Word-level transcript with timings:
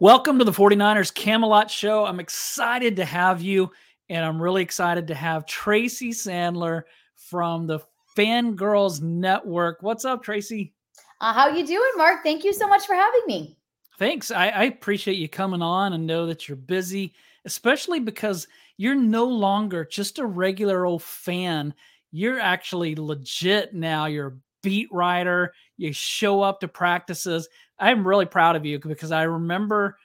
Welcome 0.00 0.40
to 0.40 0.44
the 0.44 0.50
49ers 0.50 1.14
Camelot 1.14 1.70
Show. 1.70 2.04
I'm 2.04 2.18
excited 2.18 2.96
to 2.96 3.04
have 3.04 3.40
you, 3.40 3.70
and 4.08 4.24
I'm 4.24 4.42
really 4.42 4.60
excited 4.60 5.06
to 5.06 5.14
have 5.14 5.46
Tracy 5.46 6.10
Sandler 6.10 6.82
from 7.14 7.68
the 7.68 7.78
Fangirls 8.16 9.00
Network. 9.00 9.84
What's 9.84 10.04
up, 10.04 10.24
Tracy? 10.24 10.74
Uh, 11.20 11.32
how 11.32 11.48
you 11.48 11.64
doing, 11.64 11.92
Mark? 11.96 12.24
Thank 12.24 12.42
you 12.42 12.52
so 12.52 12.66
much 12.66 12.86
for 12.86 12.94
having 12.94 13.22
me. 13.28 13.56
Thanks. 13.96 14.32
I, 14.32 14.48
I 14.48 14.64
appreciate 14.64 15.16
you 15.16 15.28
coming 15.28 15.62
on 15.62 15.92
and 15.92 16.04
know 16.04 16.26
that 16.26 16.48
you're 16.48 16.56
busy, 16.56 17.14
especially 17.44 18.00
because 18.00 18.48
you're 18.76 18.96
no 18.96 19.26
longer 19.26 19.84
just 19.84 20.18
a 20.18 20.26
regular 20.26 20.86
old 20.86 21.04
fan. 21.04 21.72
You're 22.10 22.40
actually 22.40 22.96
legit 22.96 23.74
now. 23.74 24.06
You're 24.06 24.26
a 24.26 24.38
beat 24.60 24.88
writer. 24.90 25.54
You 25.76 25.92
show 25.92 26.42
up 26.42 26.58
to 26.60 26.68
practices. 26.68 27.48
I'm 27.78 28.06
really 28.06 28.26
proud 28.26 28.56
of 28.56 28.64
you 28.64 28.78
because 28.78 29.12
I 29.12 29.24
remember 29.24 29.96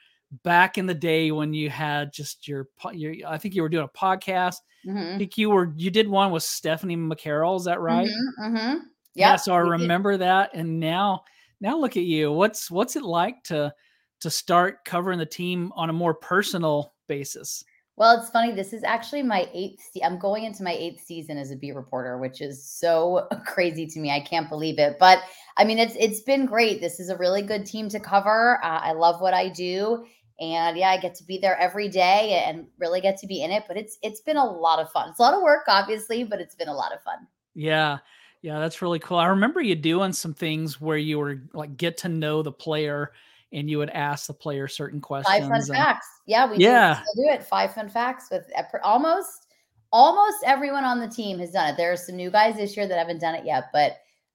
back 0.44 0.78
in 0.78 0.86
the 0.86 0.94
day 0.94 1.30
when 1.30 1.52
you 1.54 1.70
had 1.70 2.12
just 2.12 2.46
your, 2.46 2.68
your 2.92 3.14
I 3.26 3.38
think 3.38 3.54
you 3.54 3.62
were 3.62 3.68
doing 3.68 3.84
a 3.84 3.98
podcast. 3.98 4.56
Mm-hmm. 4.86 5.14
I 5.14 5.18
think 5.18 5.36
you 5.36 5.50
were 5.50 5.72
you 5.76 5.90
did 5.90 6.08
one 6.08 6.30
with 6.30 6.42
Stephanie 6.42 6.96
McCarroll. 6.96 7.56
Is 7.56 7.64
that 7.64 7.80
right? 7.80 8.08
Mm-hmm, 8.08 8.56
mm-hmm. 8.56 8.78
Yeah. 9.14 9.36
So 9.36 9.52
I 9.52 9.58
remember 9.58 10.16
that, 10.16 10.50
and 10.54 10.80
now 10.80 11.24
now 11.60 11.76
look 11.76 11.96
at 11.96 12.04
you. 12.04 12.32
What's 12.32 12.70
what's 12.70 12.96
it 12.96 13.02
like 13.02 13.42
to 13.44 13.74
to 14.20 14.30
start 14.30 14.84
covering 14.84 15.18
the 15.18 15.26
team 15.26 15.72
on 15.74 15.90
a 15.90 15.94
more 15.94 16.14
personal 16.14 16.92
basis? 17.08 17.64
Well, 18.00 18.18
it's 18.18 18.30
funny. 18.30 18.52
This 18.52 18.72
is 18.72 18.82
actually 18.82 19.22
my 19.22 19.46
eighth. 19.52 19.82
Se- 19.92 20.00
I'm 20.02 20.18
going 20.18 20.44
into 20.44 20.62
my 20.62 20.72
eighth 20.72 21.04
season 21.04 21.36
as 21.36 21.50
a 21.50 21.56
beat 21.56 21.74
reporter, 21.74 22.16
which 22.16 22.40
is 22.40 22.66
so 22.66 23.28
crazy 23.46 23.86
to 23.88 24.00
me. 24.00 24.10
I 24.10 24.20
can't 24.20 24.48
believe 24.48 24.78
it. 24.78 24.96
But 24.98 25.18
I 25.58 25.64
mean, 25.64 25.78
it's 25.78 25.96
it's 26.00 26.22
been 26.22 26.46
great. 26.46 26.80
This 26.80 26.98
is 26.98 27.10
a 27.10 27.18
really 27.18 27.42
good 27.42 27.66
team 27.66 27.90
to 27.90 28.00
cover. 28.00 28.58
Uh, 28.64 28.80
I 28.80 28.92
love 28.92 29.20
what 29.20 29.34
I 29.34 29.50
do, 29.50 30.06
and 30.40 30.78
yeah, 30.78 30.88
I 30.88 30.96
get 30.96 31.14
to 31.16 31.24
be 31.24 31.36
there 31.36 31.58
every 31.58 31.90
day 31.90 32.42
and 32.46 32.66
really 32.78 33.02
get 33.02 33.18
to 33.18 33.26
be 33.26 33.42
in 33.42 33.50
it. 33.50 33.64
But 33.68 33.76
it's 33.76 33.98
it's 34.00 34.22
been 34.22 34.38
a 34.38 34.50
lot 34.50 34.78
of 34.78 34.90
fun. 34.92 35.10
It's 35.10 35.18
a 35.18 35.22
lot 35.22 35.34
of 35.34 35.42
work, 35.42 35.64
obviously, 35.68 36.24
but 36.24 36.40
it's 36.40 36.54
been 36.54 36.68
a 36.68 36.74
lot 36.74 36.94
of 36.94 37.02
fun. 37.02 37.26
Yeah. 37.54 37.98
Yeah, 38.40 38.60
that's 38.60 38.80
really 38.80 38.98
cool. 38.98 39.18
I 39.18 39.26
remember 39.26 39.60
you 39.60 39.74
doing 39.74 40.14
some 40.14 40.32
things 40.32 40.80
where 40.80 40.96
you 40.96 41.18
were 41.18 41.42
like 41.52 41.76
get 41.76 41.98
to 41.98 42.08
know 42.08 42.42
the 42.42 42.50
player 42.50 43.12
and 43.52 43.68
you 43.68 43.78
would 43.78 43.90
ask 43.90 44.26
the 44.26 44.34
player 44.34 44.68
certain 44.68 45.00
questions. 45.00 45.38
Five 45.38 45.48
fun 45.48 45.60
and, 45.60 45.66
facts. 45.68 46.06
Yeah, 46.26 46.50
we 46.50 46.58
yeah. 46.58 47.02
do, 47.14 47.22
do 47.22 47.28
it. 47.30 47.44
Five 47.44 47.74
fun 47.74 47.88
facts 47.88 48.28
with 48.30 48.50
almost 48.82 49.46
almost 49.92 50.38
everyone 50.46 50.84
on 50.84 51.00
the 51.00 51.08
team 51.08 51.38
has 51.40 51.50
done 51.50 51.70
it. 51.70 51.76
There 51.76 51.92
are 51.92 51.96
some 51.96 52.16
new 52.16 52.30
guys 52.30 52.56
this 52.56 52.76
year 52.76 52.86
that 52.86 52.98
haven't 52.98 53.20
done 53.20 53.34
it 53.34 53.44
yet, 53.44 53.70
but 53.72 53.92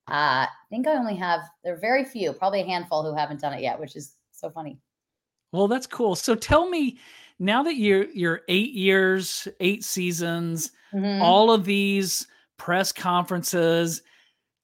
uh, 0.07 0.45
I 0.45 0.49
think 0.69 0.87
I 0.87 0.93
only 0.93 1.15
have 1.15 1.41
there 1.63 1.73
are 1.73 1.79
very 1.79 2.03
few, 2.03 2.33
probably 2.33 2.61
a 2.61 2.65
handful 2.65 3.03
who 3.03 3.15
haven't 3.15 3.41
done 3.41 3.53
it 3.53 3.61
yet, 3.61 3.79
which 3.79 3.95
is 3.95 4.13
so 4.31 4.49
funny. 4.49 4.77
Well, 5.51 5.67
that's 5.67 5.87
cool. 5.87 6.15
So 6.15 6.35
tell 6.35 6.69
me 6.69 6.99
now 7.39 7.63
that 7.63 7.75
you're 7.75 8.05
you're 8.11 8.41
eight 8.47 8.73
years, 8.73 9.47
eight 9.59 9.83
seasons, 9.83 10.71
mm-hmm. 10.93 11.21
all 11.21 11.51
of 11.51 11.65
these 11.65 12.27
press 12.57 12.91
conferences. 12.91 14.01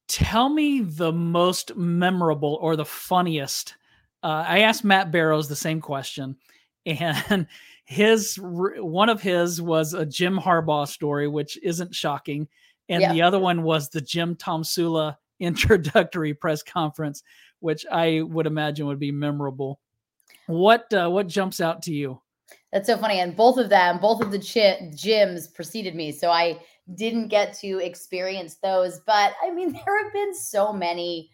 Tell 0.08 0.50
me 0.50 0.80
the 0.80 1.12
most 1.12 1.74
memorable 1.76 2.58
or 2.60 2.76
the 2.76 2.84
funniest. 2.84 3.76
Uh, 4.22 4.44
I 4.46 4.60
asked 4.60 4.84
Matt 4.84 5.10
Barrows 5.10 5.48
the 5.48 5.56
same 5.56 5.80
question, 5.80 6.36
and 6.86 7.46
his 7.84 8.38
one 8.40 9.08
of 9.08 9.22
his 9.22 9.60
was 9.60 9.94
a 9.94 10.06
Jim 10.06 10.38
Harbaugh 10.38 10.88
story, 10.88 11.28
which 11.28 11.58
isn't 11.62 11.94
shocking, 11.94 12.48
and 12.88 13.02
yeah. 13.02 13.12
the 13.12 13.22
other 13.22 13.38
one 13.38 13.62
was 13.62 13.88
the 13.88 14.00
Jim 14.00 14.36
Tomsula 14.36 15.16
introductory 15.40 16.34
press 16.34 16.62
conference, 16.62 17.22
which 17.60 17.84
I 17.90 18.22
would 18.22 18.46
imagine 18.46 18.86
would 18.86 19.00
be 19.00 19.12
memorable. 19.12 19.80
What 20.46 20.92
uh, 20.92 21.08
what 21.08 21.26
jumps 21.28 21.60
out 21.60 21.82
to 21.82 21.92
you? 21.92 22.20
That's 22.72 22.86
so 22.86 22.96
funny, 22.96 23.20
and 23.20 23.36
both 23.36 23.58
of 23.58 23.68
them, 23.68 23.98
both 23.98 24.22
of 24.22 24.30
the 24.30 24.38
ch- 24.38 24.96
Jims 24.96 25.48
preceded 25.48 25.94
me, 25.94 26.10
so 26.10 26.30
I 26.30 26.58
didn't 26.94 27.28
get 27.28 27.54
to 27.58 27.78
experience 27.78 28.56
those. 28.56 29.00
But 29.06 29.34
I 29.42 29.50
mean, 29.50 29.72
there 29.86 30.04
have 30.04 30.12
been 30.12 30.34
so 30.34 30.72
many, 30.72 31.30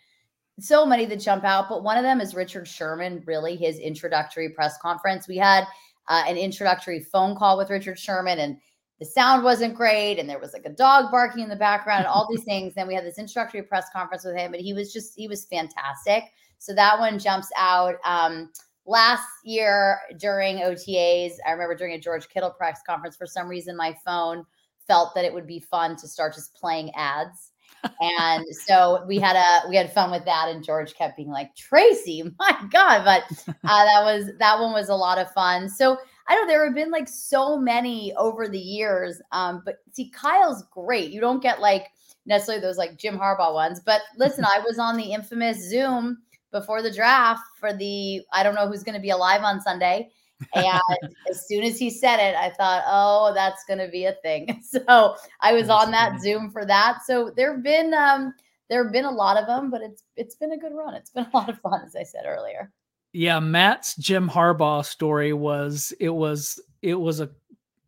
so 0.58 0.84
many 0.84 1.04
that 1.06 1.20
jump 1.20 1.44
out. 1.44 1.69
But 1.69 1.82
one 1.82 1.96
of 1.96 2.02
them 2.02 2.20
is 2.20 2.34
Richard 2.34 2.66
Sherman, 2.66 3.22
really, 3.26 3.56
his 3.56 3.78
introductory 3.78 4.50
press 4.50 4.78
conference. 4.78 5.28
We 5.28 5.36
had 5.36 5.64
uh, 6.08 6.24
an 6.26 6.36
introductory 6.36 7.00
phone 7.00 7.36
call 7.36 7.56
with 7.56 7.70
Richard 7.70 7.98
Sherman, 7.98 8.38
and 8.38 8.56
the 8.98 9.04
sound 9.04 9.44
wasn't 9.44 9.76
great. 9.76 10.19
And 10.19 10.28
there 10.28 10.38
was 10.38 10.52
like 10.52 10.64
a 10.64 10.70
dog 10.70 11.10
barking 11.10 11.42
in 11.42 11.48
the 11.48 11.56
background 11.56 12.00
and 12.00 12.08
all 12.08 12.28
these 12.30 12.44
things. 12.46 12.74
Then 12.74 12.88
we 12.88 12.94
had 12.94 13.04
this 13.04 13.19
introductory 13.19 13.62
press 13.62 13.86
conference 13.92 14.24
with 14.24 14.36
him, 14.36 14.54
and 14.54 14.62
he 14.62 14.72
was 14.72 14.92
just, 14.92 15.14
he 15.16 15.28
was 15.28 15.44
fantastic. 15.44 16.24
So 16.58 16.75
that 16.75 16.98
one 16.98 17.19
jumps 17.19 17.48
out. 17.56 17.96
Um, 18.04 18.50
last 18.84 19.28
year 19.44 20.00
during 20.19 20.56
OTAs, 20.56 21.34
I 21.46 21.52
remember 21.52 21.76
during 21.76 21.94
a 21.94 22.00
George 22.00 22.28
Kittle 22.28 22.50
press 22.50 22.80
conference, 22.86 23.16
for 23.16 23.26
some 23.26 23.48
reason, 23.48 23.76
my 23.76 23.96
phone 24.04 24.44
felt 24.88 25.14
that 25.14 25.25
it 25.25 25.32
would 25.32 25.46
be 25.46 25.60
fun 25.60 25.94
to 25.96 26.08
start 26.08 26.34
just 26.34 26.54
playing 26.54 26.90
ads. 26.96 27.52
And 28.00 28.44
so 28.66 29.05
we 29.06 29.19
had 29.19 29.37
a 29.37 29.69
we 29.69 29.77
had 29.77 29.93
fun 29.93 30.11
with 30.11 30.25
that 30.25 30.49
and 30.49 30.65
george 30.65 30.94
kept 30.94 31.16
being 31.16 31.31
like 31.31 31.55
tracy 31.55 32.22
my 32.39 32.56
god 32.71 33.05
but 33.05 33.25
uh, 33.49 33.84
that 33.84 34.03
was 34.03 34.31
that 34.39 34.59
one 34.59 34.72
was 34.72 34.89
a 34.89 34.94
lot 34.94 35.19
of 35.19 35.31
fun. 35.33 35.69
So 35.69 35.97
i 36.28 36.34
know 36.34 36.47
there 36.47 36.65
have 36.65 36.75
been 36.75 36.91
like 36.91 37.09
so 37.09 37.59
many 37.59 38.12
over 38.15 38.49
the 38.49 38.59
years 38.59 39.21
um 39.33 39.62
but 39.65 39.77
see 39.93 40.11
kyle's 40.11 40.65
great. 40.71 41.11
You 41.11 41.21
don't 41.21 41.43
get 41.43 41.61
like 41.61 41.88
necessarily 42.27 42.61
those 42.61 42.77
like 42.77 42.99
jim 42.99 43.19
harbaugh 43.19 43.55
ones 43.55 43.81
but 43.81 44.03
listen 44.17 44.44
i 44.44 44.61
was 44.65 44.78
on 44.78 44.97
the 44.97 45.12
infamous 45.12 45.69
zoom 45.69 46.19
before 46.50 46.83
the 46.83 46.93
draft 46.93 47.43
for 47.59 47.72
the 47.72 48.21
i 48.33 48.43
don't 48.43 48.55
know 48.55 48.69
who's 48.69 48.83
going 48.83 48.94
to 48.94 49.00
be 49.00 49.11
alive 49.11 49.43
on 49.43 49.61
sunday 49.61 50.11
and 50.54 51.15
as 51.31 51.47
soon 51.47 51.65
as 51.65 51.78
he 51.78 51.91
said 51.91 52.19
it, 52.19 52.37
I 52.37 52.50
thought, 52.50 52.84
oh, 52.87 53.32
that's 53.34 53.65
going 53.65 53.78
to 53.78 53.88
be 53.88 54.04
a 54.04 54.15
thing. 54.22 54.62
So 54.69 55.16
I 55.41 55.53
was 55.53 55.69
that's 55.69 55.84
on 55.84 55.91
that 55.93 56.10
funny. 56.10 56.21
Zoom 56.21 56.50
for 56.50 56.66
that. 56.66 56.99
So 57.06 57.32
there've 57.34 57.62
been 57.62 57.94
um, 57.94 58.34
there 58.69 58.82
have 58.82 58.93
been 58.93 59.04
a 59.04 59.10
lot 59.10 59.37
of 59.37 59.47
them, 59.47 59.71
but 59.71 59.81
it's 59.81 60.03
it's 60.16 60.34
been 60.34 60.53
a 60.53 60.59
good 60.59 60.75
run. 60.75 60.94
It's 60.94 61.10
been 61.10 61.26
a 61.32 61.37
lot 61.37 61.49
of 61.49 61.59
fun, 61.60 61.81
as 61.84 61.97
I 61.97 62.03
said 62.03 62.25
earlier. 62.26 62.71
Yeah, 63.12 63.41
Matt's 63.41 63.97
Jim 63.97 64.28
Harbaugh 64.28 64.84
story 64.84 65.32
was 65.32 65.93
it 65.99 66.10
was 66.10 66.60
it 66.82 66.94
was 66.94 67.20
a, 67.20 67.31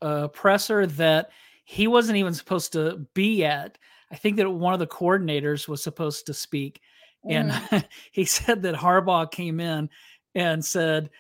a 0.01 0.29
presser 0.29 0.87
that 0.87 1.31
he 1.65 1.87
wasn't 1.87 2.19
even 2.19 2.35
supposed 2.35 2.73
to 2.73 3.07
be 3.15 3.45
at. 3.45 3.79
I 4.11 4.17
think 4.17 4.37
that 4.39 4.51
one 4.51 4.73
of 4.73 4.81
the 4.81 4.87
coordinators 4.87 5.69
was 5.69 5.83
supposed 5.83 6.27
to 6.27 6.35
speak, 6.35 6.81
mm-hmm. 7.25 7.51
and 7.73 7.89
he 8.13 8.25
said 8.25 8.63
that 8.63 8.75
Harbaugh 8.75 9.31
came 9.31 9.61
in 9.61 9.91
and 10.35 10.65
said 10.65 11.11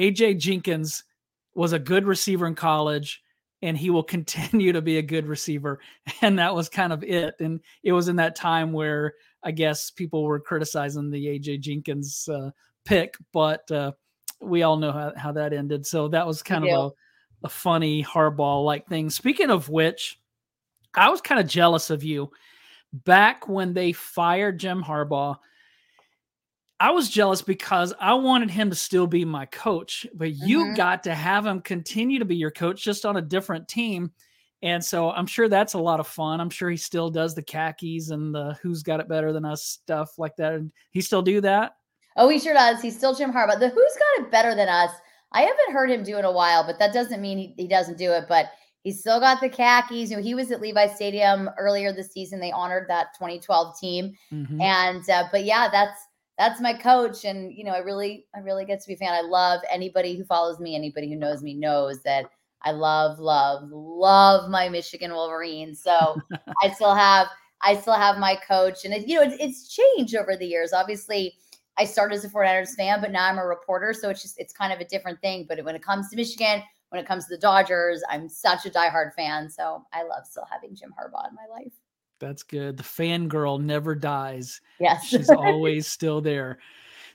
AJ 0.00 0.38
Jenkins 0.38 1.04
was 1.54 1.72
a 1.72 1.78
good 1.78 2.06
receiver 2.06 2.46
in 2.46 2.54
college 2.54 3.22
and 3.62 3.76
he 3.76 3.90
will 3.90 4.02
continue 4.16 4.72
to 4.72 4.82
be 4.82 4.98
a 4.98 5.02
good 5.02 5.26
receiver. 5.26 5.80
And 6.22 6.38
that 6.38 6.54
was 6.54 6.68
kind 6.68 6.92
of 6.92 7.02
it. 7.02 7.34
And 7.40 7.60
it 7.82 7.92
was 7.92 8.08
in 8.08 8.16
that 8.16 8.36
time 8.36 8.72
where 8.72 9.14
I 9.42 9.50
guess 9.52 9.90
people 9.90 10.24
were 10.24 10.40
criticizing 10.40 11.10
the 11.10 11.26
AJ 11.26 11.60
Jenkins 11.60 12.28
uh, 12.28 12.50
pick, 12.84 13.16
but 13.32 13.70
uh, 13.70 13.92
we 14.40 14.62
all 14.62 14.76
know 14.76 14.92
how, 14.92 15.12
how 15.16 15.32
that 15.32 15.52
ended. 15.52 15.86
So 15.86 16.08
that 16.08 16.26
was 16.26 16.42
kind 16.42 16.66
of 16.66 16.70
a, 17.42 17.46
a 17.46 17.48
funny 17.48 18.02
Harbaugh 18.04 18.64
like 18.64 18.86
thing. 18.86 19.10
Speaking 19.10 19.50
of 19.50 19.68
which, 19.68 20.18
I 20.94 21.08
was 21.08 21.20
kind 21.20 21.40
of 21.40 21.46
jealous 21.46 21.90
of 21.90 22.02
you 22.02 22.30
back 22.92 23.48
when 23.48 23.72
they 23.72 23.92
fired 23.92 24.58
Jim 24.58 24.82
Harbaugh. 24.82 25.38
I 26.80 26.92
was 26.92 27.10
jealous 27.10 27.42
because 27.42 27.92
I 28.00 28.14
wanted 28.14 28.50
him 28.50 28.70
to 28.70 28.76
still 28.76 29.06
be 29.06 29.26
my 29.26 29.44
coach, 29.44 30.06
but 30.14 30.32
you 30.32 30.64
mm-hmm. 30.64 30.74
got 30.74 31.02
to 31.04 31.14
have 31.14 31.44
him 31.44 31.60
continue 31.60 32.18
to 32.18 32.24
be 32.24 32.36
your 32.36 32.50
coach 32.50 32.82
just 32.82 33.04
on 33.04 33.18
a 33.18 33.22
different 33.22 33.68
team. 33.68 34.10
And 34.62 34.82
so 34.82 35.10
I'm 35.10 35.26
sure 35.26 35.46
that's 35.46 35.74
a 35.74 35.78
lot 35.78 36.00
of 36.00 36.06
fun. 36.06 36.40
I'm 36.40 36.48
sure 36.48 36.70
he 36.70 36.78
still 36.78 37.10
does 37.10 37.34
the 37.34 37.42
khakis 37.42 38.08
and 38.08 38.34
the 38.34 38.56
who's 38.62 38.82
got 38.82 38.98
it 38.98 39.08
better 39.08 39.30
than 39.30 39.44
us 39.44 39.62
stuff 39.62 40.18
like 40.18 40.36
that. 40.36 40.54
And 40.54 40.72
he 40.90 41.02
still 41.02 41.20
do 41.20 41.42
that? 41.42 41.76
Oh, 42.16 42.30
he 42.30 42.38
sure 42.38 42.54
does. 42.54 42.80
He's 42.80 42.96
still 42.96 43.14
Jim 43.14 43.32
Harbaugh. 43.32 43.60
The 43.60 43.68
who's 43.68 43.96
got 43.98 44.24
it 44.24 44.30
better 44.30 44.54
than 44.54 44.68
us. 44.68 44.90
I 45.32 45.42
haven't 45.42 45.72
heard 45.72 45.90
him 45.90 46.02
do 46.02 46.16
it 46.16 46.20
in 46.20 46.24
a 46.24 46.32
while, 46.32 46.66
but 46.66 46.78
that 46.78 46.94
doesn't 46.94 47.20
mean 47.20 47.38
he, 47.38 47.54
he 47.56 47.68
doesn't 47.68 47.98
do 47.98 48.10
it. 48.12 48.24
But 48.26 48.46
he's 48.84 49.00
still 49.00 49.20
got 49.20 49.40
the 49.42 49.50
khakis. 49.50 50.10
You 50.10 50.16
know, 50.16 50.22
he 50.22 50.34
was 50.34 50.50
at 50.50 50.62
Levi 50.62 50.88
Stadium 50.88 51.50
earlier 51.58 51.92
this 51.92 52.12
season. 52.12 52.40
They 52.40 52.52
honored 52.52 52.88
that 52.88 53.08
2012 53.18 53.78
team. 53.78 54.14
Mm-hmm. 54.32 54.60
And 54.60 55.08
uh, 55.10 55.24
but 55.30 55.44
yeah, 55.44 55.68
that's 55.70 56.00
that's 56.40 56.58
my 56.58 56.72
coach 56.72 57.26
and 57.26 57.52
you 57.52 57.62
know 57.62 57.72
i 57.72 57.78
really 57.80 58.24
i 58.34 58.38
really 58.38 58.64
get 58.64 58.80
to 58.80 58.88
be 58.88 58.94
a 58.94 58.96
fan. 58.96 59.12
I 59.12 59.20
love 59.20 59.60
anybody 59.70 60.16
who 60.16 60.24
follows 60.24 60.58
me. 60.58 60.74
Anybody 60.74 61.10
who 61.10 61.16
knows 61.16 61.42
me 61.42 61.52
knows 61.52 62.02
that 62.04 62.30
i 62.62 62.70
love 62.70 63.18
love 63.18 63.68
love 63.70 64.50
my 64.50 64.70
michigan 64.70 65.12
wolverines. 65.12 65.82
So 65.82 66.16
i 66.62 66.70
still 66.70 66.94
have 66.94 67.26
i 67.60 67.76
still 67.76 67.92
have 67.92 68.16
my 68.16 68.36
coach 68.48 68.86
and 68.86 68.94
it, 68.94 69.06
you 69.06 69.16
know 69.16 69.36
it's, 69.38 69.68
changed 69.68 70.16
over 70.16 70.34
the 70.34 70.46
years. 70.46 70.72
Obviously 70.72 71.34
i 71.76 71.84
started 71.84 72.14
as 72.14 72.24
a 72.24 72.30
49ers 72.30 72.74
fan 72.74 73.02
but 73.02 73.12
now 73.12 73.26
i'm 73.28 73.38
a 73.38 73.46
reporter 73.46 73.92
so 73.92 74.08
it's 74.08 74.22
just 74.22 74.40
it's 74.40 74.54
kind 74.54 74.72
of 74.72 74.80
a 74.80 74.86
different 74.86 75.20
thing. 75.20 75.44
But 75.46 75.62
when 75.62 75.76
it 75.76 75.82
comes 75.82 76.08
to 76.08 76.16
michigan 76.16 76.62
when 76.88 77.02
it 77.02 77.06
comes 77.06 77.26
to 77.26 77.36
the 77.36 77.40
dodgers 77.40 78.02
i'm 78.08 78.30
such 78.30 78.64
a 78.64 78.70
diehard 78.70 79.12
fan. 79.14 79.50
So 79.50 79.84
i 79.92 80.04
love 80.04 80.24
still 80.24 80.46
having 80.50 80.74
jim 80.74 80.94
harbaugh 80.98 81.28
in 81.28 81.34
my 81.34 81.46
life 81.52 81.74
that's 82.20 82.42
good. 82.42 82.76
The 82.76 82.82
fangirl 82.82 83.60
never 83.60 83.94
dies. 83.94 84.60
Yes. 84.78 85.06
She's 85.06 85.30
always 85.30 85.86
still 85.86 86.20
there. 86.20 86.58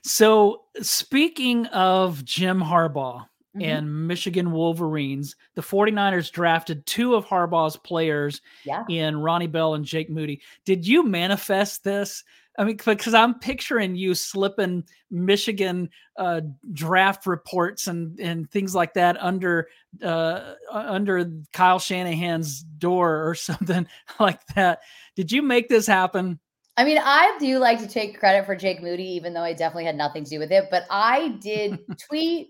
So, 0.02 0.64
speaking 0.80 1.66
of 1.66 2.24
Jim 2.24 2.60
Harbaugh 2.60 3.26
mm-hmm. 3.56 3.62
and 3.62 4.06
Michigan 4.06 4.52
Wolverines, 4.52 5.34
the 5.54 5.62
49ers 5.62 6.30
drafted 6.30 6.86
two 6.86 7.14
of 7.14 7.26
Harbaugh's 7.26 7.76
players 7.76 8.40
yeah. 8.64 8.84
in 8.88 9.16
Ronnie 9.16 9.46
Bell 9.46 9.74
and 9.74 9.84
Jake 9.84 10.10
Moody. 10.10 10.42
Did 10.64 10.86
you 10.86 11.02
manifest 11.02 11.82
this? 11.82 12.22
I 12.58 12.64
mean, 12.64 12.76
because 12.76 13.14
I'm 13.14 13.38
picturing 13.38 13.96
you 13.96 14.14
slipping 14.14 14.84
Michigan 15.10 15.90
uh, 16.16 16.40
draft 16.72 17.26
reports 17.26 17.86
and 17.86 18.18
and 18.18 18.50
things 18.50 18.74
like 18.74 18.94
that 18.94 19.22
under 19.22 19.68
uh, 20.02 20.54
under 20.70 21.30
Kyle 21.52 21.78
Shanahan's 21.78 22.62
door 22.62 23.28
or 23.28 23.34
something 23.34 23.86
like 24.18 24.46
that. 24.54 24.80
Did 25.14 25.32
you 25.32 25.42
make 25.42 25.68
this 25.68 25.86
happen? 25.86 26.38
I 26.78 26.84
mean, 26.84 26.98
I 27.02 27.36
do 27.40 27.58
like 27.58 27.78
to 27.78 27.88
take 27.88 28.18
credit 28.18 28.44
for 28.44 28.54
Jake 28.54 28.82
Moody, 28.82 29.08
even 29.14 29.32
though 29.32 29.42
I 29.42 29.54
definitely 29.54 29.86
had 29.86 29.96
nothing 29.96 30.24
to 30.24 30.30
do 30.30 30.38
with 30.38 30.52
it. 30.52 30.66
But 30.70 30.84
I 30.90 31.38
did 31.40 31.78
tweet, 32.08 32.48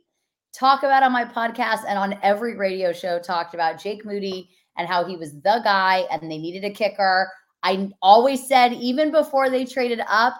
talk 0.53 0.83
about 0.83 1.05
on 1.05 1.13
my 1.13 1.25
podcast, 1.25 1.85
and 1.87 1.99
on 1.99 2.19
every 2.23 2.57
radio 2.57 2.93
show 2.93 3.21
talked 3.21 3.55
about 3.55 3.81
Jake 3.81 4.05
Moody 4.05 4.51
and 4.77 4.89
how 4.89 5.05
he 5.05 5.17
was 5.17 5.33
the 5.33 5.61
guy 5.65 6.05
and 6.11 6.31
they 6.31 6.39
needed 6.39 6.65
a 6.65 6.71
kicker. 6.71 7.31
I 7.63 7.91
always 8.03 8.47
said, 8.47 8.73
even 8.75 9.11
before 9.11 9.51
they 9.51 9.65
traded 9.65 10.01
up, 10.09 10.35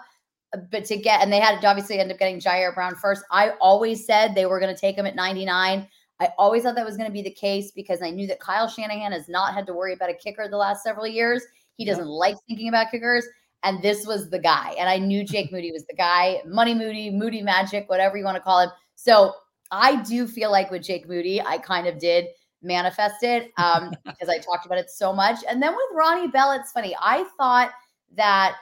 uh, 0.53 0.59
but 0.71 0.85
to 0.85 0.97
get, 0.97 1.21
and 1.21 1.31
they 1.31 1.39
had 1.39 1.59
to 1.59 1.67
obviously 1.67 1.99
end 1.99 2.11
up 2.11 2.19
getting 2.19 2.39
Ji'Ayir 2.39 2.73
Brown 2.73 2.95
first. 2.95 3.23
I 3.31 3.51
always 3.59 4.05
said 4.05 4.33
they 4.33 4.45
were 4.45 4.59
going 4.59 4.73
to 4.73 4.79
take 4.79 4.95
him 4.95 5.05
at 5.05 5.15
99. 5.15 5.87
I 6.19 6.29
always 6.37 6.63
thought 6.63 6.75
that 6.75 6.85
was 6.85 6.97
going 6.97 7.09
to 7.09 7.13
be 7.13 7.21
the 7.21 7.31
case 7.31 7.71
because 7.71 8.01
I 8.01 8.09
knew 8.09 8.27
that 8.27 8.39
Kyle 8.39 8.67
Shanahan 8.67 9.11
has 9.11 9.29
not 9.29 9.53
had 9.53 9.67
to 9.67 9.73
worry 9.73 9.93
about 9.93 10.09
a 10.09 10.13
kicker 10.13 10.47
the 10.47 10.57
last 10.57 10.83
several 10.83 11.05
years. 11.05 11.43
He 11.75 11.85
doesn't 11.85 12.07
like 12.07 12.35
thinking 12.47 12.69
about 12.69 12.91
kickers. 12.91 13.27
And 13.63 13.81
this 13.81 14.05
was 14.05 14.29
the 14.29 14.39
guy. 14.39 14.73
And 14.79 14.89
I 14.89 14.97
knew 14.97 15.23
Jake 15.25 15.51
Moody 15.51 15.71
was 15.71 15.85
the 15.85 15.95
guy, 15.95 16.41
Money 16.45 16.73
Moody, 16.73 17.09
Moody 17.09 17.41
Magic, 17.41 17.89
whatever 17.89 18.17
you 18.17 18.23
want 18.23 18.37
to 18.37 18.41
call 18.41 18.61
him. 18.61 18.69
So 18.95 19.33
I 19.71 20.01
do 20.03 20.27
feel 20.27 20.51
like 20.51 20.71
with 20.71 20.83
Jake 20.83 21.07
Moody, 21.07 21.41
I 21.41 21.57
kind 21.57 21.87
of 21.87 21.99
did 21.99 22.27
manifest 22.67 23.23
it 23.23 23.51
um, 23.57 23.91
because 24.05 24.29
I 24.29 24.37
talked 24.37 24.65
about 24.65 24.77
it 24.77 24.89
so 24.89 25.13
much. 25.13 25.39
And 25.49 25.61
then 25.61 25.71
with 25.71 25.97
Ronnie 25.97 26.27
Bell, 26.27 26.51
it's 26.51 26.71
funny. 26.71 26.95
I 27.01 27.25
thought 27.37 27.71
that 28.15 28.57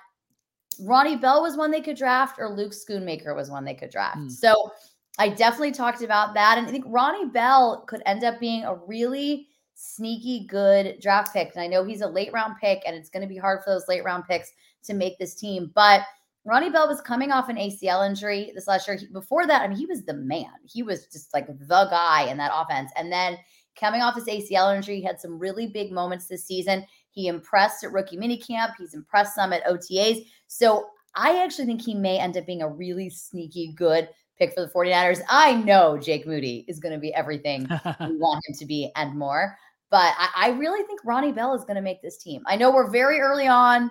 Ronnie 0.80 1.18
Bell 1.18 1.42
was 1.42 1.58
one 1.58 1.72
they 1.72 1.82
could 1.82 1.98
draft, 1.98 2.38
or 2.40 2.50
Luke 2.50 2.74
Schoonmaker 2.74 3.36
was 3.36 3.50
one 3.50 3.66
they 3.66 3.74
could 3.74 3.90
draft. 3.90 4.18
Mm. 4.18 4.32
So 4.32 4.72
I 5.18 5.30
definitely 5.30 5.72
talked 5.72 6.02
about 6.02 6.34
that. 6.34 6.58
And 6.58 6.68
I 6.68 6.72
think 6.72 6.86
Ronnie 6.88 7.30
Bell 7.30 7.86
could 7.88 8.02
end 8.06 8.24
up 8.24 8.40
being 8.40 8.64
a 8.64 8.76
really 8.76 9.48
sneaky 9.76 10.46
good 10.48 11.00
draft 11.02 11.34
pick. 11.34 11.52
And 11.54 11.62
I 11.62 11.68
know 11.68 11.84
he's 11.84 12.02
a 12.02 12.08
late 12.08 12.34
round 12.34 12.56
pick, 12.60 12.82
and 12.86 12.96
it's 12.96 13.10
going 13.10 13.22
to 13.22 13.28
be 13.28 13.38
hard 13.38 13.64
for 13.64 13.70
those 13.72 13.88
late 13.88 14.04
round 14.04 14.26
picks 14.26 14.52
to 14.84 14.94
make 14.94 15.18
this 15.18 15.36
team. 15.36 15.72
But 15.74 16.02
Ronnie 16.46 16.70
Bell 16.70 16.88
was 16.88 17.02
coming 17.02 17.32
off 17.32 17.50
an 17.50 17.58
ACL 17.58 18.08
injury 18.08 18.52
this 18.54 18.68
last 18.68 18.88
year. 18.88 18.98
He, 18.98 19.08
before 19.08 19.48
that, 19.48 19.62
I 19.62 19.68
mean, 19.68 19.78
he 19.78 19.88
was 19.88 20.04
the 20.04 20.14
man. 20.14 20.52
He 20.64 20.84
was 20.84 21.08
just 21.08 21.34
like 21.34 21.48
the 21.48 21.88
guy 21.90 22.28
in 22.30 22.38
that 22.38 22.52
offense. 22.54 22.92
And 22.96 23.12
then 23.12 23.38
coming 23.80 24.02
off 24.02 24.16
his 24.16 24.26
ACL 24.26 24.76
injury, 24.76 24.98
he 24.98 25.04
had 25.04 25.20
some 25.20 25.40
really 25.40 25.68
big 25.68 25.92
moments 25.92 26.28
this 26.28 26.46
season. 26.46 26.86
He 27.12 27.28
impressed 27.28 27.84
at 27.84 27.92
rookie 27.92 28.18
minicamp. 28.18 28.74
He's 28.78 28.94
impressed 28.94 29.36
some 29.36 29.54
at 29.54 29.66
OTAs. 29.66 30.26
So 30.48 30.88
I 31.16 31.44
actually 31.44 31.66
think 31.66 31.82
he 31.82 31.96
may 31.96 32.20
end 32.20 32.38
up 32.38 32.46
being 32.46 32.62
a 32.62 32.70
really 32.70 33.10
sneaky 33.10 33.74
good 33.76 34.10
pick 34.38 34.54
for 34.54 34.62
the 34.62 34.72
49ers. 34.72 35.22
I 35.30 35.56
know 35.56 35.98
Jake 35.98 36.28
Moody 36.28 36.66
is 36.68 36.80
going 36.80 36.94
to 36.94 37.00
be 37.00 37.14
everything 37.14 37.62
we 38.00 38.18
want 38.18 38.44
him 38.48 38.56
to 38.56 38.66
be 38.66 38.92
and 38.96 39.18
more. 39.18 39.58
But 39.90 40.14
I, 40.18 40.30
I 40.36 40.50
really 40.50 40.84
think 40.84 41.00
Ronnie 41.06 41.32
Bell 41.32 41.54
is 41.54 41.64
going 41.64 41.76
to 41.76 41.82
make 41.82 42.02
this 42.02 42.18
team. 42.18 42.44
I 42.48 42.58
know 42.58 42.72
we're 42.72 42.90
very 42.90 43.20
early 43.22 43.48
on, 43.48 43.90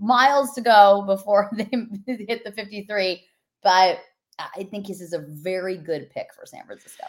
miles 0.00 0.52
to 0.52 0.60
go 0.60 1.04
before 1.06 1.50
they 1.56 1.70
hit 2.06 2.44
the 2.44 2.52
53, 2.52 3.22
but 3.62 3.98
I 4.38 4.64
think 4.64 4.86
this 4.86 5.00
is 5.00 5.12
a 5.12 5.24
very 5.28 5.76
good 5.76 6.10
pick 6.10 6.34
for 6.34 6.46
San 6.46 6.64
Francisco. 6.66 7.04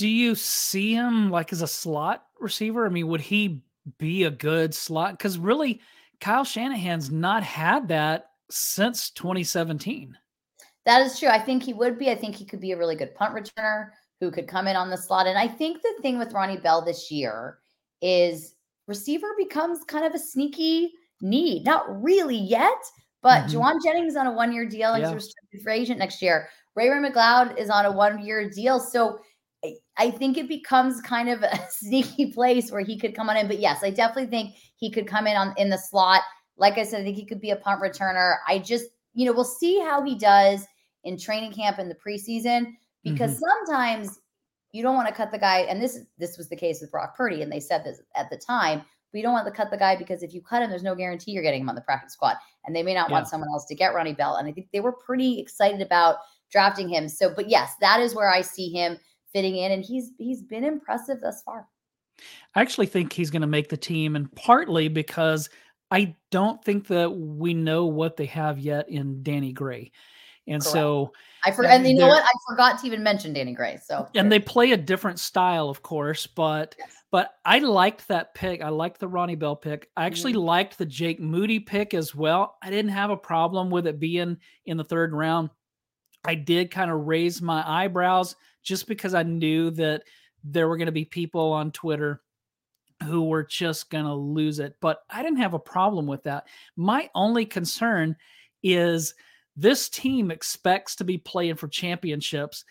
Do 0.00 0.08
you 0.08 0.34
see 0.34 0.94
him 0.94 1.28
like 1.28 1.52
as 1.52 1.60
a 1.60 1.66
slot 1.66 2.24
receiver? 2.38 2.86
I 2.86 2.88
mean, 2.88 3.06
would 3.08 3.20
he 3.20 3.60
be 3.98 4.24
a 4.24 4.30
good 4.30 4.74
slot? 4.74 5.18
Because 5.18 5.36
really, 5.36 5.82
Kyle 6.22 6.42
Shanahan's 6.42 7.10
not 7.10 7.42
had 7.42 7.88
that 7.88 8.30
since 8.50 9.10
2017. 9.10 10.16
That 10.86 11.02
is 11.02 11.18
true. 11.18 11.28
I 11.28 11.38
think 11.38 11.62
he 11.62 11.74
would 11.74 11.98
be. 11.98 12.10
I 12.10 12.14
think 12.14 12.34
he 12.34 12.46
could 12.46 12.62
be 12.62 12.72
a 12.72 12.78
really 12.78 12.96
good 12.96 13.14
punt 13.14 13.34
returner 13.34 13.88
who 14.20 14.30
could 14.30 14.48
come 14.48 14.66
in 14.66 14.74
on 14.74 14.88
the 14.88 14.96
slot. 14.96 15.26
And 15.26 15.36
I 15.36 15.46
think 15.46 15.82
the 15.82 15.92
thing 16.00 16.16
with 16.16 16.32
Ronnie 16.32 16.56
Bell 16.56 16.82
this 16.82 17.10
year 17.10 17.58
is 18.00 18.54
receiver 18.88 19.28
becomes 19.36 19.84
kind 19.84 20.06
of 20.06 20.14
a 20.14 20.18
sneaky 20.18 20.92
need. 21.20 21.66
Not 21.66 22.02
really 22.02 22.38
yet, 22.38 22.72
but 23.20 23.48
mm-hmm. 23.48 23.58
Jauan 23.58 23.84
Jennings 23.84 24.16
on 24.16 24.26
a 24.26 24.32
one 24.32 24.50
year 24.50 24.64
deal 24.64 24.94
and 24.94 25.02
yeah. 25.02 25.08
he's 25.08 25.16
restricted 25.16 25.60
free 25.60 25.74
agent 25.74 25.98
next 25.98 26.22
year. 26.22 26.48
Ray 26.74 26.88
Ray 26.88 27.06
McCloud 27.06 27.58
is 27.58 27.68
on 27.68 27.84
a 27.84 27.92
one 27.92 28.24
year 28.24 28.48
deal. 28.48 28.80
So 28.80 29.20
I, 29.98 30.10
think 30.10 30.38
it 30.38 30.48
becomes 30.48 31.00
kind 31.02 31.28
of 31.28 31.42
a 31.42 31.58
sneaky 31.70 32.32
place 32.32 32.70
where 32.70 32.80
he 32.80 32.98
could 32.98 33.14
come 33.14 33.28
on 33.28 33.36
in. 33.36 33.46
But 33.46 33.60
yes, 33.60 33.82
I 33.82 33.90
definitely 33.90 34.30
think 34.30 34.54
he 34.76 34.90
could 34.90 35.06
come 35.06 35.26
in 35.26 35.36
on 35.36 35.54
in 35.56 35.70
the 35.70 35.78
slot. 35.78 36.22
Like 36.56 36.78
I 36.78 36.84
said, 36.84 37.00
I 37.00 37.04
think 37.04 37.16
he 37.16 37.26
could 37.26 37.40
be 37.40 37.50
a 37.50 37.56
punt 37.56 37.80
returner. 37.82 38.36
I 38.48 38.58
just, 38.58 38.86
you 39.14 39.26
know, 39.26 39.32
we'll 39.32 39.44
see 39.44 39.80
how 39.80 40.02
he 40.02 40.14
does 40.14 40.66
in 41.04 41.18
training 41.18 41.52
camp 41.52 41.78
in 41.78 41.88
the 41.88 41.94
preseason 41.94 42.72
because 43.02 43.32
mm-hmm. 43.32 43.44
sometimes 43.66 44.20
you 44.72 44.82
don't 44.82 44.94
want 44.94 45.08
to 45.08 45.14
cut 45.14 45.32
the 45.32 45.38
guy. 45.38 45.60
And 45.60 45.82
this 45.82 46.00
this 46.18 46.38
was 46.38 46.48
the 46.48 46.56
case 46.56 46.80
with 46.80 46.90
Brock 46.90 47.16
Purdy, 47.16 47.42
and 47.42 47.50
they 47.50 47.60
said 47.60 47.84
this 47.84 48.00
at 48.14 48.30
the 48.30 48.36
time. 48.36 48.82
We 49.12 49.22
don't 49.22 49.32
want 49.32 49.46
to 49.46 49.52
cut 49.52 49.72
the 49.72 49.76
guy 49.76 49.96
because 49.96 50.22
if 50.22 50.32
you 50.32 50.40
cut 50.40 50.62
him, 50.62 50.70
there's 50.70 50.84
no 50.84 50.94
guarantee 50.94 51.32
you're 51.32 51.42
getting 51.42 51.62
him 51.62 51.68
on 51.68 51.74
the 51.74 51.80
practice 51.80 52.12
squad, 52.12 52.36
and 52.64 52.76
they 52.76 52.82
may 52.82 52.94
not 52.94 53.08
yeah. 53.08 53.14
want 53.14 53.28
someone 53.28 53.48
else 53.52 53.64
to 53.66 53.74
get 53.74 53.94
Ronnie 53.94 54.14
Bell. 54.14 54.36
And 54.36 54.46
I 54.46 54.52
think 54.52 54.68
they 54.72 54.80
were 54.80 54.92
pretty 54.92 55.40
excited 55.40 55.80
about 55.80 56.18
drafting 56.50 56.88
him. 56.88 57.08
So, 57.08 57.32
but 57.34 57.48
yes, 57.48 57.72
that 57.80 58.00
is 58.00 58.14
where 58.14 58.30
I 58.30 58.40
see 58.40 58.68
him 58.70 58.98
fitting 59.32 59.56
in, 59.56 59.72
and 59.72 59.84
he's 59.84 60.10
he's 60.18 60.42
been 60.42 60.64
impressive 60.64 61.20
thus 61.20 61.42
far. 61.42 61.66
I 62.54 62.60
actually 62.60 62.86
think 62.86 63.12
he's 63.12 63.30
going 63.30 63.42
to 63.42 63.48
make 63.48 63.68
the 63.68 63.76
team, 63.76 64.16
and 64.16 64.30
partly 64.34 64.88
because 64.88 65.48
I 65.90 66.14
don't 66.30 66.62
think 66.64 66.86
that 66.88 67.10
we 67.10 67.54
know 67.54 67.86
what 67.86 68.16
they 68.16 68.26
have 68.26 68.58
yet 68.58 68.88
in 68.88 69.22
Danny 69.22 69.52
Gray. 69.52 69.92
And 70.46 70.62
Correct. 70.62 70.72
so 70.72 71.12
I 71.44 71.50
forgot, 71.52 71.72
and 71.72 71.88
you 71.88 71.96
know 71.96 72.08
what? 72.08 72.24
I 72.24 72.32
forgot 72.48 72.80
to 72.80 72.86
even 72.86 73.02
mention 73.02 73.32
Danny 73.32 73.52
Gray. 73.54 73.78
So, 73.82 74.08
and 74.14 74.30
they 74.30 74.38
play 74.38 74.72
a 74.72 74.76
different 74.76 75.18
style, 75.18 75.68
of 75.68 75.82
course, 75.82 76.26
but 76.26 76.74
yes. 76.78 76.92
but 77.10 77.34
I 77.44 77.60
liked 77.60 78.08
that 78.08 78.34
pick. 78.34 78.62
I 78.62 78.68
liked 78.68 79.00
the 79.00 79.08
Ronnie 79.08 79.36
Bell 79.36 79.56
pick. 79.56 79.88
I 79.96 80.06
actually 80.06 80.32
mm-hmm. 80.32 80.42
liked 80.42 80.78
the 80.78 80.86
Jake 80.86 81.20
Moody 81.20 81.60
pick 81.60 81.94
as 81.94 82.14
well. 82.14 82.56
I 82.62 82.70
didn't 82.70 82.90
have 82.92 83.10
a 83.10 83.16
problem 83.16 83.70
with 83.70 83.86
it 83.86 84.00
being 84.00 84.38
in 84.66 84.76
the 84.76 84.84
third 84.84 85.12
round. 85.12 85.50
I 86.24 86.34
did 86.34 86.70
kind 86.70 86.90
of 86.90 87.06
raise 87.06 87.40
my 87.40 87.64
eyebrows 87.66 88.36
just 88.62 88.86
because 88.86 89.14
I 89.14 89.22
knew 89.22 89.70
that 89.72 90.02
there 90.44 90.68
were 90.68 90.76
going 90.76 90.86
to 90.86 90.92
be 90.92 91.04
people 91.04 91.52
on 91.52 91.70
Twitter 91.70 92.22
who 93.04 93.24
were 93.24 93.44
just 93.44 93.90
going 93.90 94.04
to 94.04 94.14
lose 94.14 94.58
it. 94.58 94.76
But 94.80 94.98
I 95.08 95.22
didn't 95.22 95.38
have 95.38 95.54
a 95.54 95.58
problem 95.58 96.06
with 96.06 96.24
that. 96.24 96.46
My 96.76 97.08
only 97.14 97.46
concern 97.46 98.16
is 98.62 99.14
this 99.56 99.88
team 99.88 100.30
expects 100.30 100.96
to 100.96 101.04
be 101.04 101.18
playing 101.18 101.56
for 101.56 101.68
championships. 101.68 102.64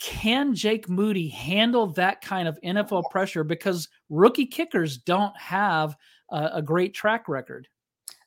Can 0.00 0.54
Jake 0.54 0.88
Moody 0.88 1.28
handle 1.28 1.86
that 1.92 2.20
kind 2.20 2.48
of 2.48 2.58
NFL 2.64 3.10
pressure? 3.10 3.44
Because 3.44 3.88
rookie 4.10 4.46
kickers 4.46 4.98
don't 4.98 5.36
have 5.38 5.96
a, 6.30 6.50
a 6.54 6.62
great 6.62 6.94
track 6.94 7.28
record. 7.28 7.68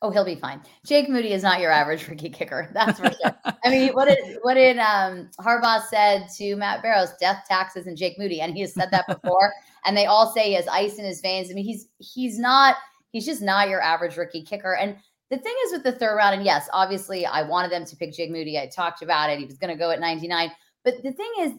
Oh, 0.02 0.12
he'll 0.12 0.26
be 0.26 0.36
fine. 0.36 0.62
Jake 0.86 1.10
Moody 1.10 1.34
is 1.34 1.44
not 1.44 1.60
your 1.60 1.72
average 1.72 2.08
rookie 2.08 2.30
kicker. 2.30 2.70
That's 2.74 3.00
for 3.00 3.12
sure. 3.12 3.36
I 3.66 3.70
mean, 3.70 3.92
what 3.94 4.08
did 4.08 4.38
what 4.44 4.54
did 4.54 4.78
um, 4.78 5.30
Harbaugh 5.40 5.84
said 5.88 6.28
to 6.38 6.56
Matt 6.56 6.82
Barrows? 6.82 7.14
Death, 7.20 7.46
taxes, 7.48 7.86
and 7.86 7.98
Jake 7.98 8.18
Moody, 8.18 8.40
and 8.42 8.54
he 8.54 8.62
has 8.62 8.74
said 8.74 8.90
that 8.92 9.08
before. 9.22 9.54
and 9.86 9.98
they 9.98 10.06
all 10.06 10.32
say 10.34 10.50
he 10.50 10.54
has 10.54 10.68
ice 10.68 10.98
in 10.98 11.06
his 11.06 11.22
veins. 11.22 11.52
I 11.52 11.54
mean, 11.54 11.66
he's 11.66 11.88
he's 12.00 12.40
not. 12.40 12.76
He's 13.12 13.26
just 13.26 13.42
not 13.42 13.70
your 13.70 13.82
average 13.82 14.18
rookie 14.18 14.44
kicker. 14.44 14.76
And 14.76 14.96
the 15.32 15.38
thing 15.38 15.56
is 15.66 15.72
with 15.72 15.84
the 15.84 15.92
third 15.92 16.16
round, 16.16 16.36
and 16.36 16.46
yes, 16.46 16.70
obviously, 16.74 17.26
I 17.26 17.42
wanted 17.42 17.72
them 17.72 17.86
to 17.86 17.96
pick 17.96 18.14
Jake 18.14 18.32
Moody. 18.32 18.58
I 18.58 18.68
talked 18.68 19.02
about 19.02 19.30
it. 19.32 19.40
He 19.40 19.46
was 19.46 19.58
going 19.58 19.74
to 19.74 19.80
go 19.80 19.90
at 19.90 20.00
99. 20.00 20.52
But 20.84 21.02
the 21.04 21.12
thing 21.12 21.32
is, 21.40 21.52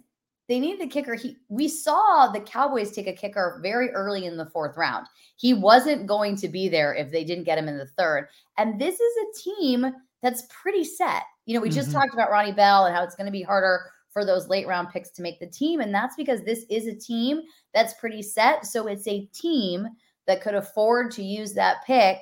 they 0.50 0.58
needed 0.58 0.84
a 0.84 0.88
kicker. 0.88 1.14
He 1.14 1.36
we 1.48 1.68
saw 1.68 2.26
the 2.32 2.40
Cowboys 2.40 2.90
take 2.90 3.06
a 3.06 3.12
kicker 3.12 3.60
very 3.62 3.90
early 3.90 4.26
in 4.26 4.36
the 4.36 4.46
fourth 4.46 4.76
round. 4.76 5.06
He 5.36 5.54
wasn't 5.54 6.08
going 6.08 6.34
to 6.36 6.48
be 6.48 6.68
there 6.68 6.92
if 6.92 7.12
they 7.12 7.22
didn't 7.22 7.44
get 7.44 7.56
him 7.56 7.68
in 7.68 7.78
the 7.78 7.86
third. 7.86 8.26
And 8.58 8.78
this 8.80 8.98
is 8.98 9.12
a 9.16 9.40
team 9.40 9.92
that's 10.22 10.42
pretty 10.50 10.82
set. 10.82 11.22
You 11.46 11.54
know, 11.54 11.60
we 11.60 11.70
just 11.70 11.90
mm-hmm. 11.90 11.98
talked 11.98 12.14
about 12.14 12.32
Ronnie 12.32 12.50
Bell 12.50 12.86
and 12.86 12.94
how 12.94 13.04
it's 13.04 13.14
going 13.14 13.26
to 13.26 13.32
be 13.32 13.42
harder 13.42 13.92
for 14.12 14.24
those 14.24 14.48
late 14.48 14.66
round 14.66 14.90
picks 14.90 15.10
to 15.10 15.22
make 15.22 15.38
the 15.38 15.46
team. 15.46 15.78
And 15.78 15.94
that's 15.94 16.16
because 16.16 16.42
this 16.42 16.66
is 16.68 16.88
a 16.88 16.98
team 16.98 17.42
that's 17.72 17.94
pretty 17.94 18.20
set. 18.20 18.66
So 18.66 18.88
it's 18.88 19.06
a 19.06 19.26
team 19.26 19.86
that 20.26 20.42
could 20.42 20.56
afford 20.56 21.12
to 21.12 21.22
use 21.22 21.54
that 21.54 21.84
pick 21.86 22.18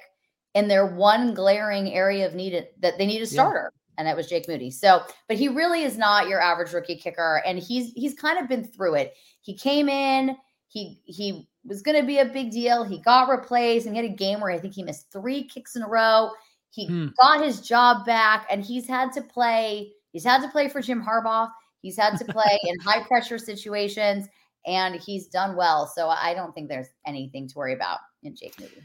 in 0.55 0.69
their 0.69 0.85
one 0.85 1.33
glaring 1.33 1.95
area 1.95 2.27
of 2.27 2.35
need 2.35 2.53
that 2.81 2.99
they 2.99 3.07
need 3.07 3.23
a 3.23 3.27
starter. 3.27 3.73
And 3.99 4.07
that 4.07 4.17
was 4.17 4.29
Jake 4.29 4.49
Moody. 4.49 4.71
So, 4.71 5.03
but 5.27 5.37
he 5.37 5.49
really 5.49 5.83
is 5.83 5.99
not 5.99 6.29
your 6.29 6.41
average 6.41 6.73
rookie 6.73 6.97
kicker, 6.97 7.43
and 7.45 7.59
he's 7.59 7.93
he's 7.93 8.15
kind 8.15 8.39
of 8.39 8.49
been 8.49 8.65
through 8.65 8.95
it. 8.95 9.15
He 9.43 9.55
came 9.55 9.89
in, 9.89 10.37
he 10.69 11.03
he 11.05 11.49
was 11.65 11.83
going 11.83 12.01
to 12.01 12.07
be 12.07 12.19
a 12.19 12.25
big 12.25 12.51
deal. 12.51 12.85
He 12.85 13.01
got 13.03 13.29
replaced, 13.29 13.87
and 13.87 13.95
he 13.95 14.03
had 14.03 14.11
a 14.11 14.15
game 14.15 14.41
where 14.41 14.51
I 14.51 14.59
think 14.59 14.75
he 14.75 14.83
missed 14.83 15.13
three 15.13 15.45
kicks 15.45 15.77
in 15.77 15.83
a 15.83 15.89
row. 15.89 16.31
He 16.71 16.87
hmm. 16.87 17.09
got 17.21 17.45
his 17.45 17.61
job 17.61 18.07
back, 18.07 18.47
and 18.51 18.65
he's 18.65 18.87
had 18.87 19.13
to 19.13 19.21
play 19.21 19.93
he's 20.13 20.25
had 20.25 20.43
to 20.43 20.49
play 20.49 20.69
for 20.69 20.81
Jim 20.81 21.03
Harbaugh. 21.03 21.51
He's 21.83 21.99
had 21.99 22.17
to 22.19 22.25
play 22.25 22.59
in 22.65 22.79
high 22.81 23.03
pressure 23.03 23.39
situations 23.39 24.29
and 24.67 24.97
he's 24.97 25.27
done 25.29 25.57
well. 25.57 25.87
So 25.87 26.09
I 26.09 26.35
don't 26.35 26.55
think 26.55 26.69
there's 26.69 26.89
anything 27.07 27.49
to 27.49 27.55
worry 27.57 27.75
about 27.75 27.99
in 28.23 28.35
Jake 28.37 28.59
Moody. 28.61 28.83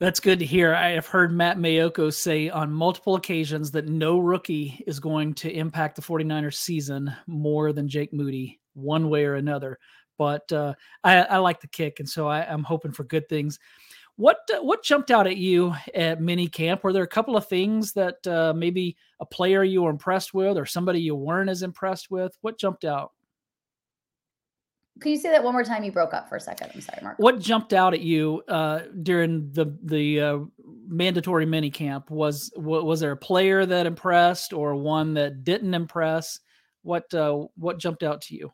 That's 0.00 0.18
good 0.18 0.38
to 0.38 0.46
hear. 0.46 0.74
I 0.74 0.92
have 0.92 1.06
heard 1.06 1.30
Matt 1.30 1.58
Maiocco 1.58 2.10
say 2.10 2.48
on 2.48 2.72
multiple 2.72 3.16
occasions 3.16 3.70
that 3.72 3.86
no 3.86 4.18
rookie 4.18 4.82
is 4.86 4.98
going 4.98 5.34
to 5.34 5.52
impact 5.52 5.96
the 5.96 6.00
49ers 6.00 6.54
season 6.54 7.14
more 7.26 7.74
than 7.74 7.86
Jake 7.86 8.10
Moody, 8.10 8.58
one 8.72 9.10
way 9.10 9.26
or 9.26 9.34
another. 9.34 9.78
But 10.16 10.50
uh, 10.52 10.72
I, 11.04 11.18
I, 11.18 11.36
like 11.36 11.60
the 11.60 11.66
kick, 11.66 12.00
and 12.00 12.08
so 12.08 12.26
I, 12.28 12.50
am 12.50 12.64
hoping 12.64 12.92
for 12.92 13.04
good 13.04 13.28
things. 13.28 13.58
What 14.16 14.38
uh, 14.54 14.62
what 14.62 14.82
jumped 14.82 15.10
out 15.10 15.26
at 15.26 15.36
you 15.36 15.74
at 15.94 16.20
mini 16.20 16.46
camp? 16.46 16.82
Were 16.82 16.94
there 16.94 17.02
a 17.02 17.06
couple 17.06 17.36
of 17.36 17.46
things 17.46 17.92
that 17.92 18.26
uh, 18.26 18.54
maybe 18.56 18.96
a 19.20 19.26
player 19.26 19.62
you 19.62 19.82
were 19.82 19.90
impressed 19.90 20.32
with, 20.32 20.56
or 20.56 20.64
somebody 20.64 21.02
you 21.02 21.14
weren't 21.14 21.50
as 21.50 21.62
impressed 21.62 22.10
with? 22.10 22.34
What 22.40 22.58
jumped 22.58 22.86
out? 22.86 23.12
Can 25.00 25.12
you 25.12 25.18
say 25.18 25.30
that 25.30 25.42
one 25.42 25.54
more 25.54 25.64
time? 25.64 25.82
You 25.82 25.92
broke 25.92 26.12
up 26.12 26.28
for 26.28 26.36
a 26.36 26.40
second. 26.40 26.70
I'm 26.74 26.80
sorry, 26.80 26.98
Mark. 27.02 27.18
What 27.18 27.40
jumped 27.40 27.72
out 27.72 27.94
at 27.94 28.00
you 28.00 28.42
uh, 28.48 28.80
during 29.02 29.50
the 29.52 29.76
the 29.82 30.20
uh, 30.20 30.38
mandatory 30.86 31.46
mini 31.46 31.70
camp? 31.70 32.10
Was 32.10 32.52
was 32.56 33.00
there 33.00 33.12
a 33.12 33.16
player 33.16 33.64
that 33.64 33.86
impressed 33.86 34.52
or 34.52 34.76
one 34.76 35.14
that 35.14 35.42
didn't 35.42 35.72
impress? 35.72 36.40
What 36.82 37.12
uh, 37.14 37.46
what 37.56 37.78
jumped 37.78 38.02
out 38.02 38.20
to 38.22 38.34
you? 38.34 38.52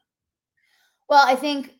Well, 1.09 1.25
I 1.27 1.35
think 1.35 1.73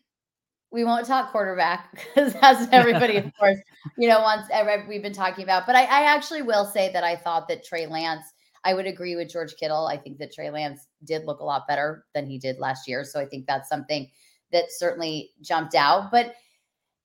we 0.71 0.83
won't 0.83 1.05
talk 1.05 1.31
quarterback 1.31 1.91
because 2.15 2.33
that's 2.33 2.67
everybody, 2.71 3.17
of 3.17 3.31
course, 3.39 3.57
you 3.97 4.09
know, 4.09 4.19
wants 4.19 4.49
we've 4.87 5.01
been 5.01 5.13
talking 5.13 5.43
about. 5.43 5.65
But 5.65 5.75
I, 5.75 5.83
I 5.83 6.13
actually 6.13 6.41
will 6.41 6.65
say 6.65 6.91
that 6.91 7.03
I 7.03 7.15
thought 7.15 7.47
that 7.47 7.63
Trey 7.63 7.87
Lance. 7.87 8.25
I 8.65 8.73
would 8.73 8.87
agree 8.87 9.15
with 9.15 9.31
George 9.31 9.55
Kittle. 9.55 9.87
I 9.87 9.95
think 9.95 10.17
that 10.17 10.33
Trey 10.33 10.49
Lance 10.49 10.87
did 11.05 11.23
look 11.23 11.39
a 11.39 11.45
lot 11.45 11.67
better 11.69 12.05
than 12.13 12.27
he 12.27 12.37
did 12.37 12.57
last 12.59 12.85
year. 12.85 13.05
So 13.05 13.17
I 13.17 13.25
think 13.25 13.45
that's 13.47 13.69
something 13.69 14.09
that 14.51 14.71
certainly 14.71 15.31
jumped 15.41 15.75
out. 15.75 16.11
But 16.11 16.35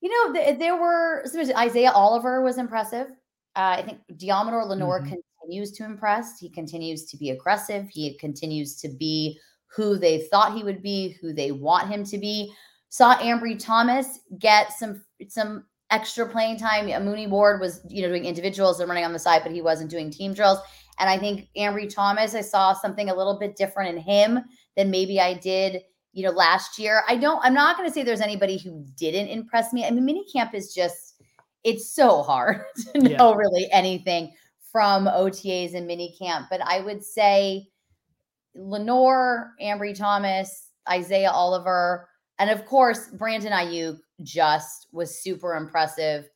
you 0.01 0.09
know, 0.09 0.33
th- 0.33 0.59
there 0.59 0.75
were 0.75 1.25
Isaiah 1.57 1.91
Oliver 1.91 2.41
was 2.41 2.57
impressive. 2.57 3.07
Uh, 3.55 3.77
I 3.77 3.81
think 3.83 3.99
Deommodore 4.13 4.67
Lenoir 4.67 4.99
mm-hmm. 4.99 5.15
continues 5.41 5.71
to 5.73 5.85
impress. 5.85 6.39
He 6.39 6.49
continues 6.49 7.05
to 7.05 7.17
be 7.17 7.29
aggressive. 7.29 7.87
He 7.89 8.17
continues 8.17 8.75
to 8.81 8.89
be 8.89 9.39
who 9.67 9.97
they 9.97 10.27
thought 10.27 10.55
he 10.55 10.63
would 10.63 10.81
be, 10.81 11.17
who 11.21 11.33
they 11.33 11.51
want 11.51 11.89
him 11.89 12.03
to 12.05 12.17
be. 12.17 12.53
Saw 12.89 13.15
Ambry 13.17 13.57
Thomas 13.57 14.19
get 14.39 14.73
some 14.73 15.03
some 15.27 15.65
extra 15.89 16.27
playing 16.27 16.57
time. 16.57 16.87
Mooney 17.05 17.27
Ward 17.27 17.61
was, 17.61 17.81
you 17.87 18.01
know, 18.01 18.07
doing 18.07 18.25
individuals 18.25 18.79
and 18.79 18.89
running 18.89 19.05
on 19.05 19.13
the 19.13 19.19
side, 19.19 19.41
but 19.43 19.51
he 19.51 19.61
wasn't 19.61 19.91
doing 19.91 20.09
team 20.09 20.33
drills. 20.33 20.59
And 20.99 21.09
I 21.09 21.17
think 21.17 21.47
Ambry 21.57 21.93
Thomas, 21.93 22.35
I 22.35 22.41
saw 22.41 22.73
something 22.73 23.09
a 23.09 23.15
little 23.15 23.39
bit 23.39 23.55
different 23.55 23.95
in 23.95 24.01
him 24.01 24.39
than 24.75 24.91
maybe 24.91 25.19
I 25.19 25.35
did 25.35 25.81
you 26.13 26.23
know, 26.23 26.31
last 26.31 26.79
year. 26.79 27.03
I 27.09 27.17
don't, 27.17 27.43
I'm 27.43 27.53
not 27.53 27.75
going 27.75 27.89
to 27.89 27.93
say 27.93 28.03
there's 28.03 28.21
anybody 28.21 28.57
who 28.57 28.85
didn't 28.95 29.27
impress 29.27 29.73
me. 29.73 29.85
I 29.85 29.91
mean, 29.91 30.05
mini 30.05 30.25
camp 30.31 30.53
is 30.53 30.73
just, 30.73 31.15
it's 31.63 31.93
so 31.93 32.21
hard 32.21 32.61
to 32.93 32.99
know 32.99 33.31
yeah. 33.31 33.35
really 33.35 33.67
anything 33.71 34.33
from 34.71 35.05
OTAs 35.07 35.73
and 35.75 35.87
mini 35.87 36.15
camp. 36.19 36.47
But 36.49 36.61
I 36.61 36.81
would 36.81 37.03
say 37.03 37.67
Lenoir, 38.55 39.53
Ambry 39.61 39.97
Thomas, 39.97 40.69
Isaiah 40.89 41.31
Oliver, 41.31 42.07
and 42.39 42.49
of 42.49 42.65
course, 42.65 43.07
Brandon 43.07 43.51
Aiyuk 43.51 43.99
just 44.21 44.87
was 44.91 45.21
super 45.21 45.55
impressive 45.55 46.29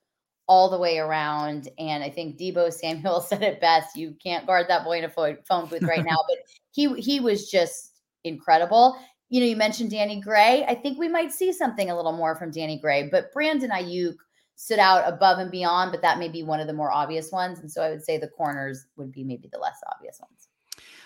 all 0.48 0.70
the 0.70 0.78
way 0.78 0.98
around. 0.98 1.68
And 1.78 2.04
I 2.04 2.10
think 2.10 2.40
Deebo 2.40 2.72
Samuel 2.72 3.22
said 3.22 3.44
it 3.44 3.62
best. 3.62 3.96
You 3.96 4.16
can't 4.24 4.48
guard 4.48 4.68
that 4.70 4.84
boy 4.84 5.00
in 5.00 5.04
a 5.04 5.10
phone 5.10 5.68
booth 5.68 5.84
right 5.84 6.06
now, 6.06 6.18
but 6.28 6.38
he 6.72 6.94
he 7.00 7.20
was 7.20 7.50
just 7.52 8.02
incredible 8.24 8.98
you 9.30 9.40
know, 9.40 9.46
you 9.46 9.56
mentioned 9.56 9.92
Danny 9.92 10.22
Gray. 10.22 10.66
I 10.68 10.76
think 10.76 10.98
we 10.98 11.10
might 11.10 11.32
see 11.32 11.52
something 11.52 11.90
a 11.90 11.96
little 11.96 12.14
more 12.16 12.36
from 12.36 12.52
Danny 12.52 12.80
Gray, 12.80 13.10
but 13.10 13.32
Brandon 13.34 13.72
Aiyuk 13.72 14.16
stood 14.56 14.80
out 14.80 15.08
above 15.08 15.38
and 15.38 15.52
beyond, 15.52 15.92
but 15.92 16.02
that 16.02 16.18
may 16.18 16.30
be 16.30 16.44
one 16.44 16.60
of 16.60 16.68
the 16.68 16.74
more 16.74 16.92
obvious 16.92 17.32
ones. 17.32 17.60
And 17.60 17.72
so 17.72 17.82
I 17.84 17.90
would 17.90 18.04
say 18.04 18.18
the 18.18 18.28
corners 18.28 18.88
would 18.96 19.12
be 19.12 19.24
maybe 19.24 19.50
the 19.52 19.60
less 19.60 19.78
obvious 19.94 20.20
ones. 20.20 20.48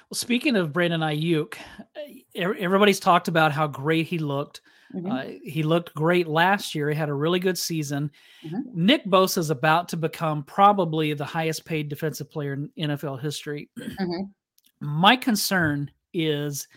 Well, 0.10 0.18
speaking 0.18 0.56
of 0.56 0.74
Brandon 0.74 1.02
Aiyuk, 1.02 1.56
everybody's 2.36 3.00
talked 3.00 3.28
about 3.28 3.52
how 3.52 3.68
great 3.68 4.08
he 4.08 4.20
looked. 4.20 4.62
Mm-hmm. 4.94 5.12
Uh, 5.12 5.24
he 5.44 5.64
looked 5.64 5.94
great 5.96 6.28
last 6.28 6.76
year. 6.76 6.90
He 6.90 6.96
had 6.96 7.10
a 7.10 7.14
really 7.14 7.40
good 7.40 7.58
season. 7.58 8.12
Mm-hmm. 8.46 8.86
Nick 8.86 9.06
Bosa 9.06 9.38
is 9.38 9.50
about 9.50 9.90
to 9.90 9.98
become 9.98 10.44
probably 10.44 11.14
the 11.14 11.26
highest 11.26 11.66
paid 11.66 11.90
defensive 11.90 12.30
player 12.30 12.54
in 12.54 12.70
NFL 12.78 13.22
history. 13.22 13.70
Mm-hmm. 13.78 14.24
My 14.82 15.16
concern 15.16 15.92
is 16.14 16.68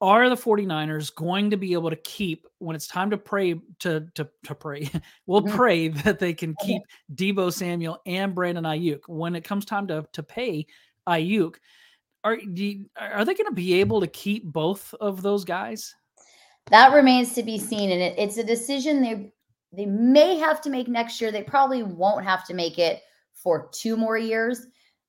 are 0.00 0.28
the 0.28 0.36
49ers 0.36 1.14
going 1.14 1.50
to 1.50 1.56
be 1.56 1.72
able 1.72 1.90
to 1.90 1.96
keep 1.96 2.46
when 2.58 2.76
it's 2.76 2.86
time 2.86 3.10
to 3.10 3.16
pray 3.16 3.54
to 3.78 4.06
to, 4.14 4.28
to 4.44 4.54
pray 4.54 4.88
we'll 5.26 5.42
mm-hmm. 5.42 5.56
pray 5.56 5.88
that 5.88 6.18
they 6.18 6.34
can 6.34 6.54
keep 6.60 6.82
Deebo 7.14 7.52
Samuel 7.52 8.00
and 8.06 8.34
Brandon 8.34 8.64
Aiyuk. 8.64 9.00
When 9.06 9.34
it 9.34 9.44
comes 9.44 9.64
time 9.64 9.86
to 9.88 10.06
to 10.12 10.22
pay 10.22 10.66
Aiyuk 11.08 11.56
are 12.24 12.38
are 12.98 13.24
they 13.24 13.34
going 13.34 13.46
to 13.46 13.54
be 13.54 13.74
able 13.74 14.00
to 14.00 14.06
keep 14.06 14.44
both 14.44 14.94
of 15.00 15.22
those 15.22 15.44
guys? 15.44 15.94
That 16.70 16.92
remains 16.92 17.34
to 17.34 17.42
be 17.42 17.58
seen 17.58 17.90
and 17.90 18.02
it, 18.02 18.18
it's 18.18 18.36
a 18.36 18.44
decision 18.44 19.00
they 19.00 19.32
they 19.72 19.86
may 19.86 20.38
have 20.38 20.60
to 20.62 20.70
make 20.70 20.88
next 20.88 21.20
year. 21.20 21.30
They 21.30 21.42
probably 21.42 21.82
won't 21.82 22.24
have 22.24 22.46
to 22.46 22.54
make 22.54 22.78
it 22.78 23.02
for 23.34 23.68
two 23.72 23.96
more 23.96 24.16
years. 24.16 24.66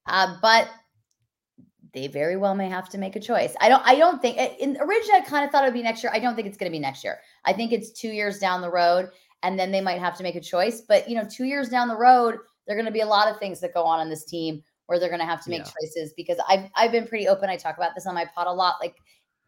Uh, 0.07 0.35
but 0.41 0.69
they 1.93 2.07
very 2.07 2.37
well 2.37 2.55
may 2.55 2.69
have 2.69 2.89
to 2.89 2.97
make 2.97 3.15
a 3.15 3.19
choice. 3.19 3.55
I 3.61 3.69
don't 3.69 3.83
I 3.85 3.95
don't 3.95 4.21
think 4.21 4.37
in 4.37 4.77
originally 4.79 5.19
I 5.19 5.21
kind 5.21 5.45
of 5.45 5.51
thought 5.51 5.63
it 5.63 5.67
would 5.67 5.73
be 5.73 5.83
next 5.83 6.03
year. 6.03 6.11
I 6.13 6.19
don't 6.19 6.35
think 6.35 6.47
it's 6.47 6.57
going 6.57 6.71
to 6.71 6.75
be 6.75 6.79
next 6.79 7.03
year. 7.03 7.19
I 7.45 7.53
think 7.53 7.71
it's 7.71 7.91
2 7.91 8.09
years 8.09 8.39
down 8.39 8.61
the 8.61 8.71
road 8.71 9.09
and 9.43 9.57
then 9.59 9.71
they 9.71 9.81
might 9.81 9.99
have 9.99 10.17
to 10.17 10.23
make 10.23 10.35
a 10.35 10.41
choice, 10.41 10.81
but 10.81 11.09
you 11.09 11.15
know, 11.15 11.27
2 11.29 11.45
years 11.45 11.69
down 11.69 11.87
the 11.87 11.97
road 11.97 12.37
there're 12.65 12.75
going 12.75 12.85
to 12.85 12.91
be 12.91 13.01
a 13.01 13.07
lot 13.07 13.31
of 13.31 13.39
things 13.39 13.59
that 13.61 13.73
go 13.73 13.83
on 13.83 14.01
in 14.01 14.09
this 14.09 14.25
team 14.25 14.61
where 14.87 14.99
they're 14.99 15.09
going 15.09 15.21
to 15.21 15.25
have 15.25 15.43
to 15.43 15.49
make 15.49 15.59
yeah. 15.59 15.71
choices 15.81 16.13
because 16.15 16.37
I've 16.49 16.69
I've 16.75 16.91
been 16.91 17.07
pretty 17.07 17.27
open. 17.27 17.49
I 17.49 17.57
talk 17.57 17.77
about 17.77 17.95
this 17.95 18.05
on 18.05 18.15
my 18.15 18.25
pod 18.25 18.47
a 18.47 18.51
lot 18.51 18.75
like 18.81 18.95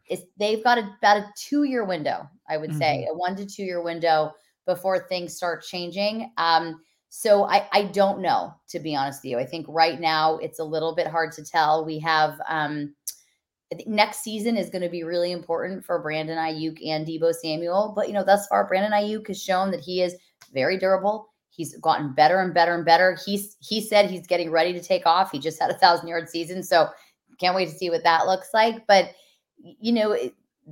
it's 0.06 0.22
they've 0.38 0.62
got 0.64 0.78
a, 0.78 0.90
about 0.98 1.18
a 1.18 1.26
2 1.36 1.64
year 1.64 1.84
window, 1.84 2.28
I 2.48 2.56
would 2.56 2.70
mm-hmm. 2.70 2.78
say, 2.78 3.08
a 3.10 3.14
1 3.14 3.36
to 3.36 3.46
2 3.46 3.62
year 3.62 3.82
window 3.82 4.32
before 4.66 5.06
things 5.08 5.36
start 5.36 5.64
changing. 5.64 6.32
Um 6.36 6.80
so 7.10 7.44
I, 7.44 7.68
I 7.72 7.84
don't 7.84 8.22
know, 8.22 8.54
to 8.68 8.78
be 8.78 8.94
honest 8.94 9.22
with 9.22 9.32
you. 9.32 9.38
I 9.38 9.44
think 9.44 9.66
right 9.68 10.00
now 10.00 10.38
it's 10.38 10.60
a 10.60 10.64
little 10.64 10.94
bit 10.94 11.08
hard 11.08 11.32
to 11.32 11.44
tell. 11.44 11.84
We 11.84 11.98
have 11.98 12.40
um, 12.48 12.94
next 13.84 14.22
season 14.22 14.56
is 14.56 14.70
going 14.70 14.82
to 14.82 14.88
be 14.88 15.02
really 15.02 15.32
important 15.32 15.84
for 15.84 16.00
Brandon 16.00 16.38
Aiyuk 16.38 16.78
and 16.86 17.04
Deebo 17.04 17.34
Samuel. 17.34 17.92
But 17.96 18.06
you 18.06 18.14
know, 18.14 18.24
thus 18.24 18.46
far, 18.46 18.66
Brandon 18.66 18.92
Aiyuk 18.92 19.26
has 19.26 19.42
shown 19.42 19.72
that 19.72 19.80
he 19.80 20.02
is 20.02 20.14
very 20.54 20.78
durable. 20.78 21.28
He's 21.50 21.76
gotten 21.78 22.14
better 22.14 22.40
and 22.40 22.54
better 22.54 22.76
and 22.76 22.84
better. 22.84 23.18
He's 23.26 23.56
he 23.58 23.80
said 23.80 24.08
he's 24.08 24.28
getting 24.28 24.52
ready 24.52 24.72
to 24.72 24.80
take 24.80 25.04
off. 25.04 25.32
He 25.32 25.40
just 25.40 25.60
had 25.60 25.70
a 25.70 25.78
thousand 25.78 26.06
yard 26.06 26.28
season, 26.28 26.62
so 26.62 26.88
can't 27.40 27.56
wait 27.56 27.68
to 27.68 27.74
see 27.74 27.90
what 27.90 28.04
that 28.04 28.26
looks 28.26 28.50
like. 28.54 28.86
But 28.86 29.10
you 29.58 29.92
know, 29.92 30.16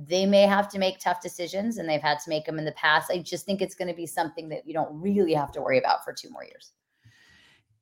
they 0.07 0.25
may 0.25 0.43
have 0.43 0.69
to 0.69 0.79
make 0.79 0.99
tough 0.99 1.21
decisions 1.21 1.77
and 1.77 1.89
they've 1.89 2.01
had 2.01 2.19
to 2.19 2.29
make 2.29 2.45
them 2.45 2.59
in 2.59 2.65
the 2.65 2.71
past. 2.73 3.11
I 3.11 3.19
just 3.19 3.45
think 3.45 3.61
it's 3.61 3.75
going 3.75 3.87
to 3.87 3.93
be 3.93 4.05
something 4.05 4.49
that 4.49 4.65
you 4.65 4.73
don't 4.73 4.89
really 5.01 5.33
have 5.33 5.51
to 5.53 5.61
worry 5.61 5.77
about 5.77 6.03
for 6.03 6.13
two 6.13 6.29
more 6.29 6.43
years. 6.43 6.71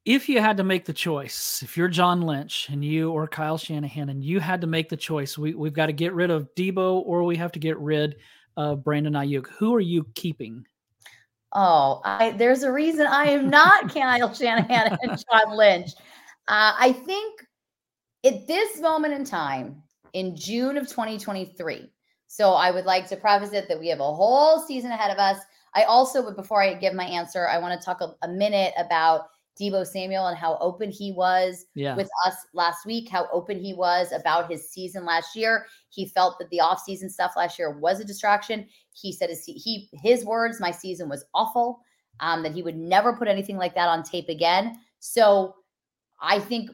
If 0.06 0.30
you 0.30 0.40
had 0.40 0.58
to 0.58 0.64
make 0.64 0.86
the 0.86 0.94
choice, 0.94 1.62
if 1.62 1.76
you're 1.76 1.90
John 1.90 2.22
Lynch 2.22 2.70
and 2.70 2.84
you 2.84 3.12
or 3.12 3.28
Kyle 3.28 3.58
Shanahan 3.58 4.10
and 4.10 4.24
you 4.24 4.40
had 4.40 4.62
to 4.62 4.68
make 4.68 4.88
the 4.88 4.96
choice, 4.96 5.38
we, 5.38 5.54
we've 5.54 5.74
got 5.74 5.88
to 5.88 5.94
get 5.94 6.14
rid 6.14 6.32
of 6.32 6.48
Deebo 6.56 7.04
or 7.06 7.24
we 7.24 7.36
have 7.36 7.52
to 7.52 7.60
get 7.60 7.78
rid 7.78 8.16
of 8.56 8.84
Brandon 8.84 9.14
Aiyuk. 9.14 9.48
Who 9.60 9.76
are 9.76 9.82
you 9.82 10.08
keeping? 10.16 10.66
Oh, 11.54 12.02
I, 12.06 12.32
there's 12.32 12.64
a 12.64 12.72
reason 12.72 13.06
I 13.06 13.26
am 13.26 13.50
not 13.50 13.94
Kyle 13.94 14.34
Shanahan 14.34 14.98
and 15.02 15.24
John 15.30 15.56
Lynch. 15.56 15.92
Uh, 16.48 16.74
I 16.80 16.94
think 16.94 17.42
at 18.26 18.48
this 18.48 18.80
moment 18.80 19.14
in 19.14 19.26
time, 19.26 19.84
in 20.14 20.36
June 20.36 20.78
of 20.78 20.88
2023, 20.88 21.92
so 22.28 22.54
I 22.54 22.72
would 22.72 22.86
like 22.86 23.08
to 23.10 23.16
preface 23.16 23.54
it 23.54 23.68
that 23.68 23.80
we 23.80 23.88
have 23.88 24.00
a 24.00 24.14
whole 24.14 24.60
season 24.60 24.92
ahead 24.92 25.12
of 25.12 25.18
us. 25.18 25.40
I 25.74 25.84
also, 25.84 26.24
but 26.24 26.36
before 26.36 26.62
I 26.62 26.74
give 26.74 26.94
my 26.94 27.06
answer, 27.06 27.48
I 27.48 27.58
want 27.58 27.80
to 27.80 27.86
talk 27.86 28.02
a, 28.02 28.16
a 28.24 28.28
minute 28.28 28.74
about 28.78 29.28
Deebo 29.60 29.86
Samuel 29.86 30.28
and 30.28 30.38
how 30.38 30.58
open 30.60 30.92
he 30.92 31.12
was 31.12 31.66
yeah. 31.74 31.96
with 31.96 32.10
us 32.26 32.36
last 32.54 32.86
week, 32.86 33.10
how 33.10 33.28
open 33.32 33.60
he 33.60 33.74
was 33.74 34.12
about 34.12 34.50
his 34.50 34.70
season 34.70 35.06
last 35.06 35.36
year. 35.36 35.66
He 35.90 36.08
felt 36.08 36.38
that 36.40 36.50
the 36.50 36.62
offseason 36.64 37.10
stuff 37.10 37.34
last 37.36 37.58
year 37.58 37.78
was 37.80 38.00
a 38.00 38.06
distraction. 38.06 38.68
He 38.94 39.12
said 39.12 39.30
his, 39.30 39.44
he 39.46 39.90
his 39.94 40.26
words, 40.26 40.60
my 40.60 40.72
season 40.72 41.10
was 41.10 41.26
awful, 41.34 41.80
um, 42.20 42.44
that 42.44 42.54
he 42.54 42.62
would 42.62 42.78
never 42.78 43.14
put 43.16 43.28
anything 43.28 43.58
like 43.58 43.76
that 43.76 43.90
on 43.90 44.04
tape 44.04 44.30
again. 44.30 44.80
So 45.00 45.56
I 46.22 46.40
think 46.40 46.72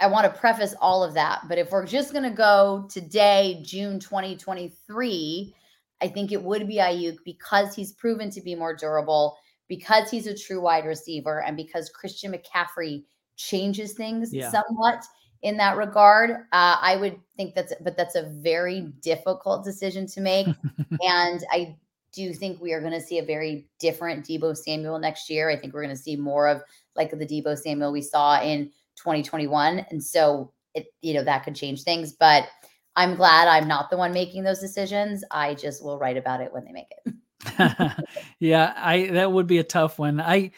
I 0.00 0.06
want 0.06 0.24
to 0.32 0.40
preface 0.40 0.74
all 0.80 1.02
of 1.02 1.14
that, 1.14 1.42
but 1.48 1.58
if 1.58 1.70
we're 1.70 1.86
just 1.86 2.12
going 2.12 2.24
to 2.24 2.30
go 2.30 2.88
today, 2.90 3.60
June 3.64 4.00
2023, 4.00 5.54
I 6.02 6.08
think 6.08 6.32
it 6.32 6.42
would 6.42 6.66
be 6.66 6.76
Aiyuk 6.76 7.18
because 7.24 7.74
he's 7.74 7.92
proven 7.92 8.30
to 8.30 8.40
be 8.40 8.54
more 8.54 8.74
durable, 8.74 9.36
because 9.68 10.10
he's 10.10 10.26
a 10.26 10.36
true 10.36 10.60
wide 10.60 10.84
receiver, 10.84 11.42
and 11.42 11.56
because 11.56 11.90
Christian 11.90 12.32
McCaffrey 12.32 13.04
changes 13.36 13.94
things 13.94 14.32
yeah. 14.32 14.50
somewhat 14.50 15.04
in 15.42 15.56
that 15.58 15.76
regard. 15.76 16.30
Uh, 16.52 16.76
I 16.80 16.96
would 16.96 17.20
think 17.36 17.54
that's, 17.54 17.72
but 17.82 17.96
that's 17.96 18.14
a 18.14 18.22
very 18.22 18.92
difficult 19.02 19.64
decision 19.64 20.06
to 20.08 20.20
make. 20.20 20.46
and 21.02 21.44
I 21.52 21.76
do 22.12 22.32
think 22.32 22.60
we 22.60 22.72
are 22.72 22.80
going 22.80 22.92
to 22.92 23.00
see 23.00 23.18
a 23.18 23.24
very 23.24 23.68
different 23.78 24.24
Deebo 24.26 24.56
Samuel 24.56 24.98
next 24.98 25.28
year. 25.28 25.50
I 25.50 25.56
think 25.56 25.74
we're 25.74 25.82
going 25.82 25.94
to 25.94 26.02
see 26.02 26.16
more 26.16 26.48
of 26.48 26.62
like 26.96 27.10
the 27.10 27.26
Deebo 27.26 27.58
Samuel 27.58 27.92
we 27.92 28.02
saw 28.02 28.40
in 28.40 28.70
2021. 28.96 29.86
And 29.90 30.02
so 30.02 30.52
it, 30.74 30.86
you 31.02 31.14
know, 31.14 31.24
that 31.24 31.44
could 31.44 31.54
change 31.54 31.82
things. 31.82 32.12
But 32.12 32.48
I'm 32.96 33.14
glad 33.14 33.48
I'm 33.48 33.68
not 33.68 33.90
the 33.90 33.96
one 33.96 34.12
making 34.12 34.44
those 34.44 34.60
decisions. 34.60 35.24
I 35.30 35.54
just 35.54 35.84
will 35.84 35.98
write 35.98 36.16
about 36.16 36.40
it 36.40 36.52
when 36.52 36.64
they 36.64 36.72
make 36.72 36.88
it. 37.04 37.14
yeah, 38.38 38.72
I 38.76 39.08
that 39.08 39.32
would 39.32 39.46
be 39.46 39.58
a 39.58 39.64
tough 39.64 39.98
one. 39.98 40.20
I 40.20 40.52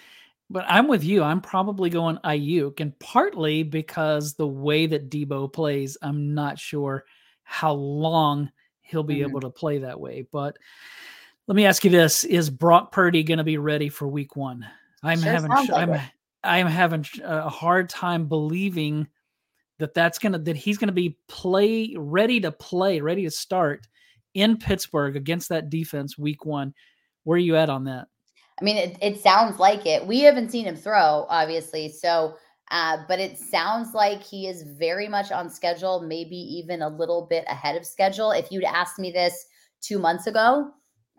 but 0.49 0.65
I'm 0.69 0.87
with 0.87 1.03
you. 1.03 1.23
I'm 1.23 1.41
probably 1.41 1.91
going 1.91 2.19
Aiyuk, 2.19 2.81
and 2.81 2.97
partly 2.99 3.63
because 3.63 4.35
the 4.35 4.47
way 4.47 4.87
that 4.87 5.11
Deebo 5.11 5.53
plays, 5.53 5.97
I'm 6.03 6.35
not 6.35 6.59
sure 6.59 7.05
how 7.43 7.73
long 7.73 8.51
he'll 8.83 9.03
be 9.03 9.17
mm-hmm. 9.17 9.31
able 9.31 9.41
to 9.41 9.51
play 9.51 9.79
that 9.79 9.99
way. 9.99 10.27
But 10.31 10.57
let 11.47 11.57
me 11.57 11.67
ask 11.67 11.85
you 11.85 11.91
this: 11.91 12.25
Is 12.25 12.51
Brock 12.51 12.93
Purdy 12.93 13.25
going 13.25 13.39
to 13.39 13.45
be 13.45 13.59
ready 13.59 13.89
for 13.89 14.07
Week 14.07 14.37
One? 14.37 14.67
I'm 15.03 15.21
sure 15.21 15.33
having 15.33 15.51
I'm 15.53 16.01
it. 16.47 16.51
I'm 16.51 16.67
having 16.67 17.05
a 17.23 17.49
hard 17.49 17.89
time 17.89 18.27
believing 18.27 19.09
that 19.79 19.95
that's 19.95 20.19
gonna 20.19 20.39
that 20.39 20.57
he's 20.57 20.79
gonna 20.79 20.93
be 20.93 21.19
play 21.29 21.95
ready 21.97 22.41
to 22.41 22.53
play, 22.53 23.01
ready 23.01 23.25
to 23.25 23.31
start 23.31 23.87
in 24.35 24.57
Pittsburgh 24.57 25.17
against 25.17 25.49
that 25.49 25.71
defense 25.71 26.19
Week 26.19 26.45
One. 26.45 26.75
Where 27.25 27.37
are 27.37 27.39
you 27.39 27.57
at 27.57 27.71
on 27.71 27.85
that? 27.85 28.09
I 28.61 28.65
mean, 28.65 28.77
it, 28.77 28.97
it 29.03 29.21
sounds 29.21 29.59
like 29.59 29.85
it. 29.85 30.07
We 30.07 30.21
haven't 30.21 30.51
seen 30.51 30.65
him 30.65 30.77
throw, 30.77 31.27
obviously. 31.29 31.91
So, 31.91 32.37
uh, 32.71 32.99
but 33.07 33.21
it 33.21 33.39
sounds 33.39 33.93
like 33.93 34.23
he 34.23 34.47
is 34.47 34.63
very 34.63 35.09
much 35.09 35.31
on 35.31 35.51
schedule, 35.51 36.01
maybe 36.01 36.37
even 36.37 36.83
a 36.83 36.89
little 36.89 37.27
bit 37.29 37.45
ahead 37.49 37.77
of 37.77 37.85
schedule. 37.85 38.31
If 38.31 38.51
you'd 38.51 38.65
asked 38.65 38.99
me 38.99 39.11
this 39.11 39.47
two 39.83 39.99
months 39.99 40.27
ago, 40.27 40.71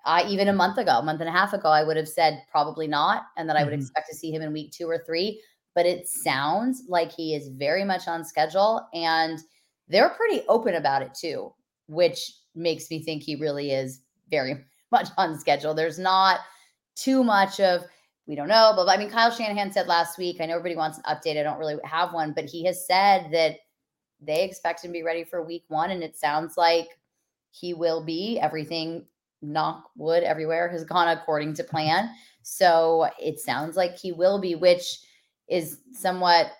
uh, 0.08 0.26
even 0.28 0.48
a 0.48 0.54
month 0.54 0.78
ago, 0.78 1.00
a 1.00 1.04
month 1.04 1.20
and 1.20 1.30
a 1.30 1.34
half 1.34 1.54
ago, 1.54 1.70
I 1.70 1.84
would 1.84 1.98
have 1.98 2.08
said 2.08 2.42
probably 2.50 2.88
not, 2.88 3.26
and 3.36 3.48
that 3.50 3.58
I 3.58 3.64
would 3.64 3.74
mm-hmm. 3.74 3.82
expect 3.82 4.10
to 4.10 4.16
see 4.16 4.32
him 4.32 4.42
in 4.42 4.54
week 4.54 4.72
two 4.72 4.90
or 4.90 5.04
three. 5.06 5.42
But 5.76 5.86
it 5.86 6.08
sounds 6.08 6.84
like 6.88 7.12
he 7.12 7.36
is 7.36 7.50
very 7.50 7.84
much 7.84 8.08
on 8.08 8.24
schedule, 8.24 8.88
and 8.94 9.38
they're 9.88 10.10
pretty 10.10 10.42
open 10.48 10.76
about 10.76 11.02
it 11.02 11.14
too, 11.14 11.54
which 11.88 12.34
makes 12.56 12.90
me 12.90 13.04
think 13.04 13.22
he 13.22 13.36
really 13.36 13.72
is 13.72 14.00
very 14.32 14.66
much 14.92 15.10
on 15.18 15.38
schedule. 15.38 15.74
There's 15.74 16.00
not 16.00 16.40
too 16.96 17.24
much 17.24 17.60
of 17.60 17.84
we 18.28 18.36
don't 18.36 18.48
know. 18.48 18.74
But 18.76 18.90
I 18.90 18.98
mean, 18.98 19.10
Kyle 19.10 19.32
Shanahan 19.32 19.72
said 19.72 19.88
last 19.88 20.18
week, 20.18 20.38
I 20.40 20.46
know 20.46 20.54
everybody 20.54 20.76
wants 20.76 20.98
an 20.98 21.04
update. 21.06 21.40
I 21.40 21.44
don't 21.44 21.60
really 21.60 21.78
have 21.84 22.14
one, 22.14 22.34
but 22.34 22.46
he 22.46 22.66
has 22.66 22.86
said 22.86 23.30
that 23.32 23.58
they 24.22 24.44
expect 24.44 24.84
him 24.84 24.90
to 24.90 24.94
be 24.94 25.04
ready 25.04 25.24
for 25.24 25.44
week 25.44 25.64
one. 25.68 25.92
And 25.92 26.04
it 26.04 26.18
sounds 26.18 26.58
like 26.58 26.88
he 27.52 27.74
will 27.74 28.04
be. 28.04 28.40
Everything, 28.40 29.06
knock 29.42 29.90
wood, 29.96 30.24
everywhere 30.24 30.70
has 30.70 30.84
gone 30.84 31.08
according 31.10 31.54
to 31.56 31.64
plan. 31.64 32.10
So 32.44 33.08
it 33.20 33.40
sounds 33.40 33.76
like 33.76 33.98
he 33.98 34.12
will 34.12 34.40
be, 34.40 34.56
which 34.56 35.00
is 35.50 35.80
somewhat 35.92 36.52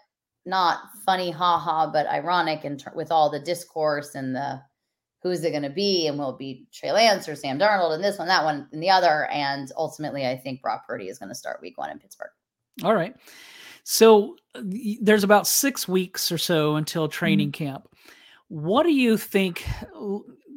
not 0.46 0.80
funny, 1.06 1.32
haha, 1.32 1.92
but 1.92 2.08
ironic 2.08 2.64
and 2.64 2.84
with 2.96 3.12
all 3.12 3.30
the 3.30 3.40
discourse 3.40 4.16
and 4.16 4.36
the 4.36 4.62
who's 5.24 5.44
it 5.44 5.52
going 5.52 5.64
to 5.64 5.70
be? 5.70 6.08
And 6.08 6.18
will 6.18 6.32
it 6.32 6.38
be 6.38 6.68
Trey 6.72 6.92
Lance 6.92 7.28
or 7.28 7.36
Sam 7.36 7.60
Darnold 7.60 7.94
and 7.94 8.04
this 8.04 8.18
one, 8.18 8.28
that 8.28 8.44
one, 8.44 8.68
and 8.72 8.82
the 8.82 8.90
other? 8.90 9.26
And 9.26 9.72
ultimately, 9.76 10.26
I 10.26 10.38
think 10.38 10.62
Brock 10.62 10.88
Purdy 10.88 11.08
is 11.08 11.20
going 11.20 11.30
to 11.30 11.36
start 11.36 11.62
week 11.62 11.78
one 11.78 11.90
in 11.90 12.00
Pittsburgh. 12.00 12.30
All 12.84 12.96
right. 12.96 13.16
So 13.84 14.36
there's 14.56 15.24
about 15.24 15.48
six 15.48 15.88
weeks 15.88 16.32
or 16.32 16.38
so 16.38 16.76
until 16.76 17.08
training 17.08 17.52
mm-hmm. 17.52 17.66
camp. 17.66 17.88
What 18.50 18.84
do 18.84 18.94
you 18.94 19.18
think 19.18 19.66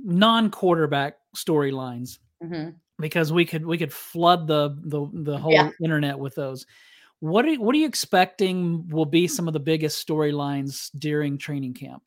non 0.04 0.50
quarterback 0.50 1.16
storylines? 1.36 2.18
Mm-hmm. 2.42 2.70
Because 2.98 3.32
we 3.32 3.44
could 3.44 3.64
we 3.64 3.78
could 3.78 3.92
flood 3.92 4.46
the 4.46 4.76
the, 4.82 5.08
the 5.12 5.38
whole 5.38 5.52
yeah. 5.52 5.70
internet 5.82 6.18
with 6.18 6.34
those. 6.34 6.66
What 7.20 7.46
are 7.46 7.54
what 7.54 7.74
are 7.74 7.78
you 7.78 7.86
expecting 7.86 8.88
will 8.88 9.06
be 9.06 9.26
some 9.26 9.46
of 9.46 9.54
the 9.54 9.60
biggest 9.60 10.06
storylines 10.06 10.90
during 10.98 11.38
training 11.38 11.74
camp? 11.74 12.02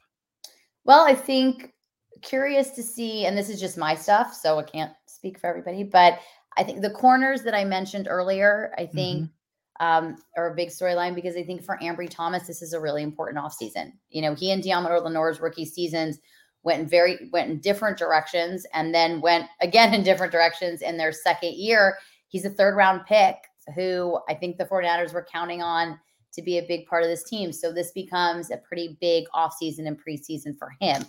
Well, 0.85 1.05
I 1.05 1.15
think 1.15 1.73
curious 2.21 2.71
to 2.71 2.83
see, 2.83 3.25
and 3.25 3.37
this 3.37 3.49
is 3.49 3.59
just 3.59 3.77
my 3.77 3.95
stuff, 3.95 4.33
so 4.33 4.59
I 4.59 4.63
can't 4.63 4.91
speak 5.05 5.39
for 5.39 5.47
everybody, 5.47 5.83
but 5.83 6.19
I 6.57 6.63
think 6.63 6.81
the 6.81 6.89
corners 6.89 7.43
that 7.43 7.53
I 7.53 7.63
mentioned 7.63 8.07
earlier, 8.09 8.73
I 8.77 8.85
think 8.85 9.23
mm-hmm. 9.23 9.85
um, 9.85 10.15
are 10.37 10.51
a 10.51 10.55
big 10.55 10.69
storyline 10.69 11.15
because 11.15 11.35
I 11.35 11.43
think 11.43 11.63
for 11.63 11.77
Ambry 11.81 12.09
Thomas, 12.09 12.47
this 12.47 12.61
is 12.61 12.73
a 12.73 12.79
really 12.79 13.03
important 13.03 13.43
offseason. 13.43 13.93
You 14.09 14.21
know, 14.21 14.35
he 14.35 14.51
and 14.51 14.63
Deommodore 14.63 15.03
Lenoir's 15.03 15.39
rookie 15.39 15.65
seasons 15.65 16.19
went 16.63 16.81
in 16.81 16.87
very 16.87 17.29
went 17.31 17.49
in 17.49 17.59
different 17.59 17.97
directions 17.97 18.65
and 18.73 18.93
then 18.93 19.21
went 19.21 19.47
again 19.61 19.93
in 19.93 20.03
different 20.03 20.31
directions 20.31 20.81
in 20.81 20.97
their 20.97 21.11
second 21.11 21.53
year. 21.53 21.97
He's 22.27 22.45
a 22.45 22.49
third 22.49 22.75
round 22.75 23.05
pick 23.05 23.35
who 23.75 24.19
I 24.27 24.33
think 24.33 24.57
the 24.57 24.65
49ers 24.65 25.13
were 25.13 25.25
counting 25.31 25.61
on 25.61 25.99
to 26.33 26.41
be 26.41 26.57
a 26.57 26.65
big 26.67 26.87
part 26.87 27.03
of 27.03 27.09
this 27.09 27.23
team. 27.23 27.53
So 27.53 27.71
this 27.71 27.91
becomes 27.91 28.49
a 28.49 28.57
pretty 28.57 28.97
big 28.99 29.25
offseason 29.35 29.87
and 29.87 29.97
preseason 29.97 30.57
for 30.57 30.73
him. 30.81 31.03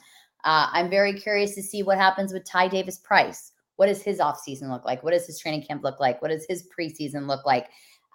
Uh, 0.44 0.68
I'm 0.70 0.90
very 0.90 1.14
curious 1.14 1.54
to 1.54 1.62
see 1.62 1.82
what 1.82 1.96
happens 1.96 2.32
with 2.32 2.44
Ty 2.44 2.68
Davis 2.68 2.98
Price. 2.98 3.52
What 3.76 3.86
does 3.86 4.02
his 4.02 4.18
offseason 4.18 4.70
look 4.70 4.84
like? 4.84 5.02
What 5.02 5.12
does 5.12 5.26
his 5.26 5.38
training 5.40 5.62
camp 5.62 5.82
look 5.82 5.98
like? 5.98 6.20
What 6.20 6.30
does 6.30 6.44
his 6.46 6.68
preseason 6.68 7.26
look 7.26 7.46
like? 7.46 7.68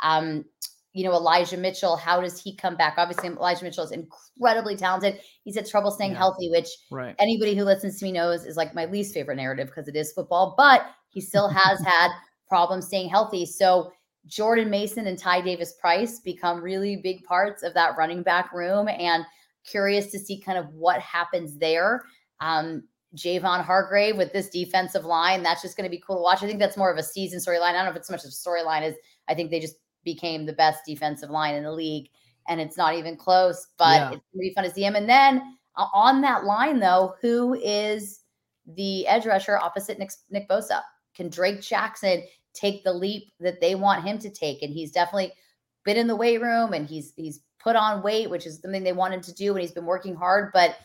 Um, 0.04 0.46
you 0.94 1.04
know, 1.04 1.12
Elijah 1.12 1.58
Mitchell, 1.58 1.96
how 1.96 2.20
does 2.20 2.42
he 2.42 2.56
come 2.56 2.76
back? 2.76 2.96
Obviously, 2.98 3.30
Elijah 3.30 3.64
Mitchell 3.64 3.84
is 3.84 3.92
incredibly 3.92 4.76
talented. 4.76 5.20
He's 5.44 5.56
had 5.56 5.68
trouble 5.68 5.92
staying 5.92 6.12
yeah. 6.12 6.18
healthy, 6.18 6.50
which 6.50 6.68
right. 6.92 7.16
anybody 7.20 7.56
who 7.56 7.64
listens 7.64 8.00
to 8.00 8.06
me 8.06 8.12
knows 8.12 8.46
is 8.46 8.58
like 8.58 8.74
my 8.74 8.86
least 8.86 9.14
favorite 9.14 9.36
narrative 9.36 9.68
because 9.68 9.88
it 9.88 9.96
is 9.96 10.12
football, 10.12 10.56
but 10.58 10.88
he 11.10 11.22
still 11.22 11.48
has 11.48 11.80
had 11.86 12.10
problems 12.48 12.88
staying 12.88 13.10
healthy. 13.10 13.46
So 13.46 13.92
Jordan 14.26 14.70
Mason 14.70 15.08
and 15.08 15.18
Ty 15.18 15.42
Davis 15.42 15.74
Price 15.80 16.20
become 16.20 16.62
really 16.62 16.98
big 16.98 17.24
parts 17.24 17.62
of 17.62 17.74
that 17.76 17.96
running 17.98 18.24
back 18.24 18.52
room 18.52 18.88
and 18.88 19.24
curious 19.70 20.12
to 20.12 20.20
see 20.20 20.40
kind 20.42 20.58
of 20.58 20.68
what 20.74 21.00
happens 21.02 21.58
there. 21.58 22.04
Um, 22.40 22.84
Javon 23.16 23.64
Hargrave 23.64 24.18
with 24.18 24.34
this 24.34 24.50
defensive 24.50 25.04
line. 25.04 25.42
That's 25.42 25.62
just 25.62 25.76
going 25.76 25.90
to 25.90 25.96
be 25.96 26.02
cool 26.06 26.18
to 26.18 26.22
watch. 26.22 26.44
I 26.44 26.48
think 26.48 26.60
that's 26.60 26.78
more 26.78 26.92
of 26.92 26.98
a 26.98 27.04
season 27.04 27.40
storyline. 27.40 27.70
I 27.70 27.74
don't 27.74 27.86
know 27.86 27.92
if 27.92 27.98
it's 27.98 28.08
so 28.08 28.14
much 28.14 28.24
of 28.24 28.30
a 28.30 28.32
storyline 28.32 28.82
as 28.82 28.96
I 29.28 29.34
think 29.34 29.50
they 29.50 29.60
just 29.60 29.76
became 30.04 30.46
the 30.46 30.54
best 30.54 30.86
defensive 30.86 31.30
line 31.30 31.56
in 31.56 31.64
the 31.64 31.72
league, 31.72 32.10
and 32.48 32.60
it's 32.60 32.78
not 32.78 32.96
even 32.96 33.16
close. 33.16 33.68
But 33.78 33.96
yeah. 33.96 34.12
it's 34.12 34.26
going 34.34 34.34
to 34.34 34.38
be 34.40 34.54
fun 34.54 34.64
to 34.64 34.72
see 34.72 34.84
him. 34.84 34.96
And 34.96 35.10
then 35.10 35.58
uh, 35.76 35.88
on 35.94 36.22
that 36.22 36.46
line, 36.46 36.80
though, 36.80 37.16
who 37.22 37.56
is 37.56 38.22
the 38.66 39.08
edge 39.08 39.26
rusher 39.26 39.58
opposite 39.58 40.00
Nick, 40.00 40.12
Nick 40.30 40.48
Bosa? 40.48 40.82
Can 41.16 41.30
Drake 41.30 41.62
Jackson 41.62 42.24
take 42.54 42.84
the 42.84 42.94
leap 42.94 43.32
that 43.40 43.62
they 43.62 43.76
want 43.76 44.06
him 44.06 44.18
to 44.20 44.30
take? 44.30 44.62
And 44.62 44.74
he's 44.74 44.92
definitely 44.92 45.34
been 45.84 45.98
in 45.98 46.08
the 46.08 46.16
weight 46.16 46.42
room 46.42 46.74
and 46.74 46.88
he's 46.88 47.14
he's 47.16 47.42
put 47.60 47.76
on 47.76 48.02
weight, 48.02 48.30
which 48.30 48.46
is 48.46 48.60
something 48.60 48.84
they 48.84 48.94
wanted 48.94 49.24
to 49.24 49.34
do, 49.34 49.52
and 49.52 49.62
he's 49.62 49.72
been 49.72 49.86
working 49.86 50.16
hard, 50.16 50.52
but 50.54 50.78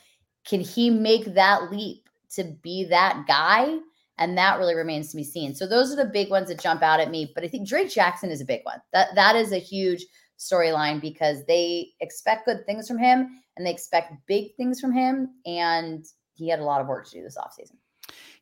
can 0.44 0.61
he 0.61 0.90
make 0.90 1.35
that 1.35 1.70
leap 1.70 2.09
to 2.33 2.44
be 2.62 2.85
that 2.85 3.24
guy? 3.27 3.79
And 4.18 4.38
that 4.38 4.59
really 4.59 4.74
remains 4.74 5.11
to 5.11 5.16
be 5.16 5.24
seen. 5.24 5.55
So 5.55 5.66
those 5.66 5.92
are 5.92 5.96
the 5.96 6.05
big 6.05 6.31
ones 6.31 6.48
that 6.48 6.61
jump 6.61 6.83
out 6.83 7.00
at 7.00 7.11
me. 7.11 7.33
But 7.35 7.44
I 7.44 7.48
think 7.48 7.68
Drake 7.68 7.90
Jackson 7.90 8.31
is 8.31 8.40
a 8.40 8.44
big 8.44 8.61
one. 8.64 8.81
That 8.92 9.09
that 9.14 9.35
is 9.37 9.53
a 9.53 9.59
huge 9.59 10.07
storyline 10.38 11.00
because 11.00 11.44
they 11.46 11.90
expect 12.00 12.46
good 12.46 12.64
things 12.66 12.87
from 12.87 12.98
him 12.98 13.40
and 13.57 13.66
they 13.66 13.70
expect 13.70 14.12
big 14.27 14.55
things 14.57 14.81
from 14.81 14.92
him. 14.92 15.31
And 15.46 16.05
he 16.35 16.48
had 16.48 16.61
a 16.61 16.64
lot 16.64 16.81
of 16.81 16.87
work 16.87 17.07
to 17.07 17.12
do 17.12 17.22
this 17.22 17.37
offseason. 17.37 17.77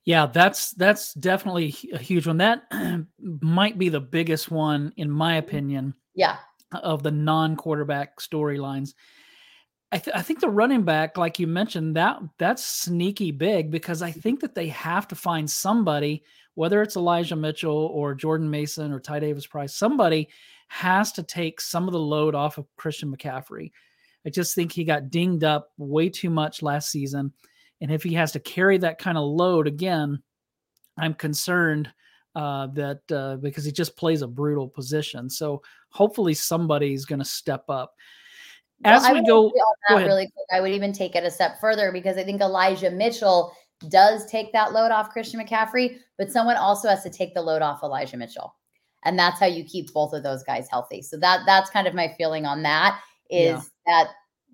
Yeah, 0.05 0.27
that's 0.27 0.73
that's 0.73 1.15
definitely 1.15 1.75
a 1.93 1.99
huge 1.99 2.27
one. 2.27 2.39
That 2.39 2.65
might 3.21 3.79
be 3.79 3.89
the 3.89 4.01
biggest 4.01 4.51
one, 4.51 4.93
in 4.97 5.11
my 5.11 5.39
mm-hmm. 5.39 5.49
opinion. 5.49 5.95
Yeah. 6.15 6.37
Of 6.73 7.03
the 7.03 7.11
non-quarterback 7.11 8.19
storylines. 8.19 8.95
I, 9.93 9.99
th- 9.99 10.17
I, 10.17 10.23
think 10.23 10.41
the 10.41 10.49
running 10.49 10.85
back, 10.85 11.19
like 11.19 11.39
you 11.39 11.47
mentioned, 11.47 11.97
that 11.97 12.19
that's 12.39 12.65
sneaky 12.65 13.31
big 13.31 13.71
because 13.71 14.01
I 14.01 14.11
think 14.11 14.41
that 14.41 14.55
they 14.55 14.69
have 14.69 15.07
to 15.09 15.15
find 15.15 15.49
somebody, 15.49 16.25
whether 16.55 16.81
it's 16.81 16.97
Elijah 16.97 17.37
Mitchell 17.37 17.91
or 17.93 18.15
Jordan 18.15 18.49
Mason 18.49 18.91
or 18.91 19.01
Ty 19.01 19.21
Davis 19.21 19.47
Price, 19.47 19.75
somebody 19.75 20.31
has 20.69 21.13
to 21.13 21.23
take 21.23 21.61
some 21.61 21.87
of 21.87 21.93
the 21.93 22.01
load 22.01 22.35
off 22.35 22.57
of 22.57 22.75
Christian 22.77 23.15
McCaffrey. 23.15 23.71
I 24.27 24.31
just 24.31 24.55
think 24.55 24.73
he 24.73 24.85
got 24.85 25.11
dinged 25.11 25.45
up 25.45 25.73
way 25.77 26.09
too 26.09 26.31
much 26.31 26.63
last 26.63 26.91
season. 26.91 27.33
And 27.83 27.93
if 27.93 28.03
he 28.03 28.15
has 28.15 28.33
to 28.33 28.41
carry 28.41 28.79
that 28.79 28.99
kind 28.99 29.19
of 29.19 29.25
load 29.25 29.67
again, 29.67 30.23
I'm 30.97 31.13
concerned 31.13 31.93
uh, 32.35 32.69
that 32.69 33.01
uh, 33.13 33.37
because 33.37 33.65
he 33.65 33.73
just 33.73 33.97
plays 33.97 34.23
a 34.23 34.27
brutal 34.27 34.69
position. 34.69 35.29
So 35.29 35.63
hopefully 35.91 36.33
somebody's 36.33 37.05
going 37.05 37.19
to 37.19 37.25
step 37.25 37.65
up 37.69 37.95
as 38.85 39.03
well, 39.03 39.15
we 39.15 39.27
go, 39.27 39.53
go 39.89 39.97
really 39.97 40.31
quick, 40.35 40.47
I 40.53 40.61
would 40.61 40.73
even 40.73 40.93
take 40.93 41.15
it 41.15 41.25
a 41.25 41.31
step 41.31 41.61
further 41.61 41.93
because 41.93 42.17
I 42.17 42.25
think 42.25 42.41
Elijah 42.41 42.91
Mitchell 42.91 43.55
does 43.89 44.27
take 44.27 44.53
that 44.53 44.73
load 44.73 44.91
off 44.91 45.11
Christian 45.11 45.41
McCaffrey, 45.41 45.99
but 46.19 46.31
someone 46.31 46.57
also 46.57 46.89
has 46.89 47.03
to 47.03 47.11
take 47.11 47.35
the 47.35 47.43
load 47.43 47.63
off 47.63 47.83
Elijah 47.83 48.17
Mitchell. 48.17 48.55
And 49.05 49.19
that's 49.19 49.41
how 49.41 49.47
you 49.47 49.65
keep 49.65 49.93
both 49.93 50.13
of 50.13 50.23
those 50.23 50.45
guys 50.45 50.69
healthy. 50.71 51.03
So 51.03 51.17
that 51.19 51.41
that's 51.45 51.71
kind 51.71 51.87
of 51.87 51.95
my 51.95 52.15
feeling 52.17 52.47
on 52.47 52.63
that 52.63 53.01
is 53.31 53.51
yeah. 53.51 53.61
that 53.87 54.11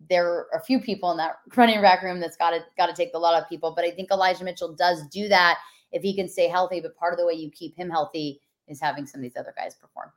there 0.08 0.26
are 0.26 0.46
a 0.54 0.62
few 0.62 0.80
people 0.80 1.10
in 1.10 1.18
that 1.18 1.36
running 1.56 1.82
back 1.82 2.02
room 2.02 2.20
that's 2.20 2.36
got 2.36 2.50
to 2.50 2.60
got 2.76 2.86
to 2.86 2.94
take 2.94 3.10
a 3.14 3.18
lot 3.18 3.40
of 3.40 3.48
people. 3.48 3.72
But 3.74 3.84
I 3.84 3.90
think 3.90 4.10
Elijah 4.10 4.44
Mitchell 4.44 4.74
does 4.74 5.06
do 5.08 5.28
that 5.28 5.58
if 5.92 6.02
he 6.02 6.14
can 6.14 6.28
stay 6.28 6.48
healthy. 6.48 6.80
But 6.80 6.96
part 6.96 7.12
of 7.12 7.18
the 7.18 7.26
way 7.26 7.34
you 7.34 7.50
keep 7.50 7.76
him 7.76 7.90
healthy 7.90 8.40
is 8.68 8.80
having 8.80 9.06
some 9.06 9.20
of 9.20 9.22
these 9.22 9.36
other 9.36 9.54
guys 9.56 9.74
perform. 9.74 10.10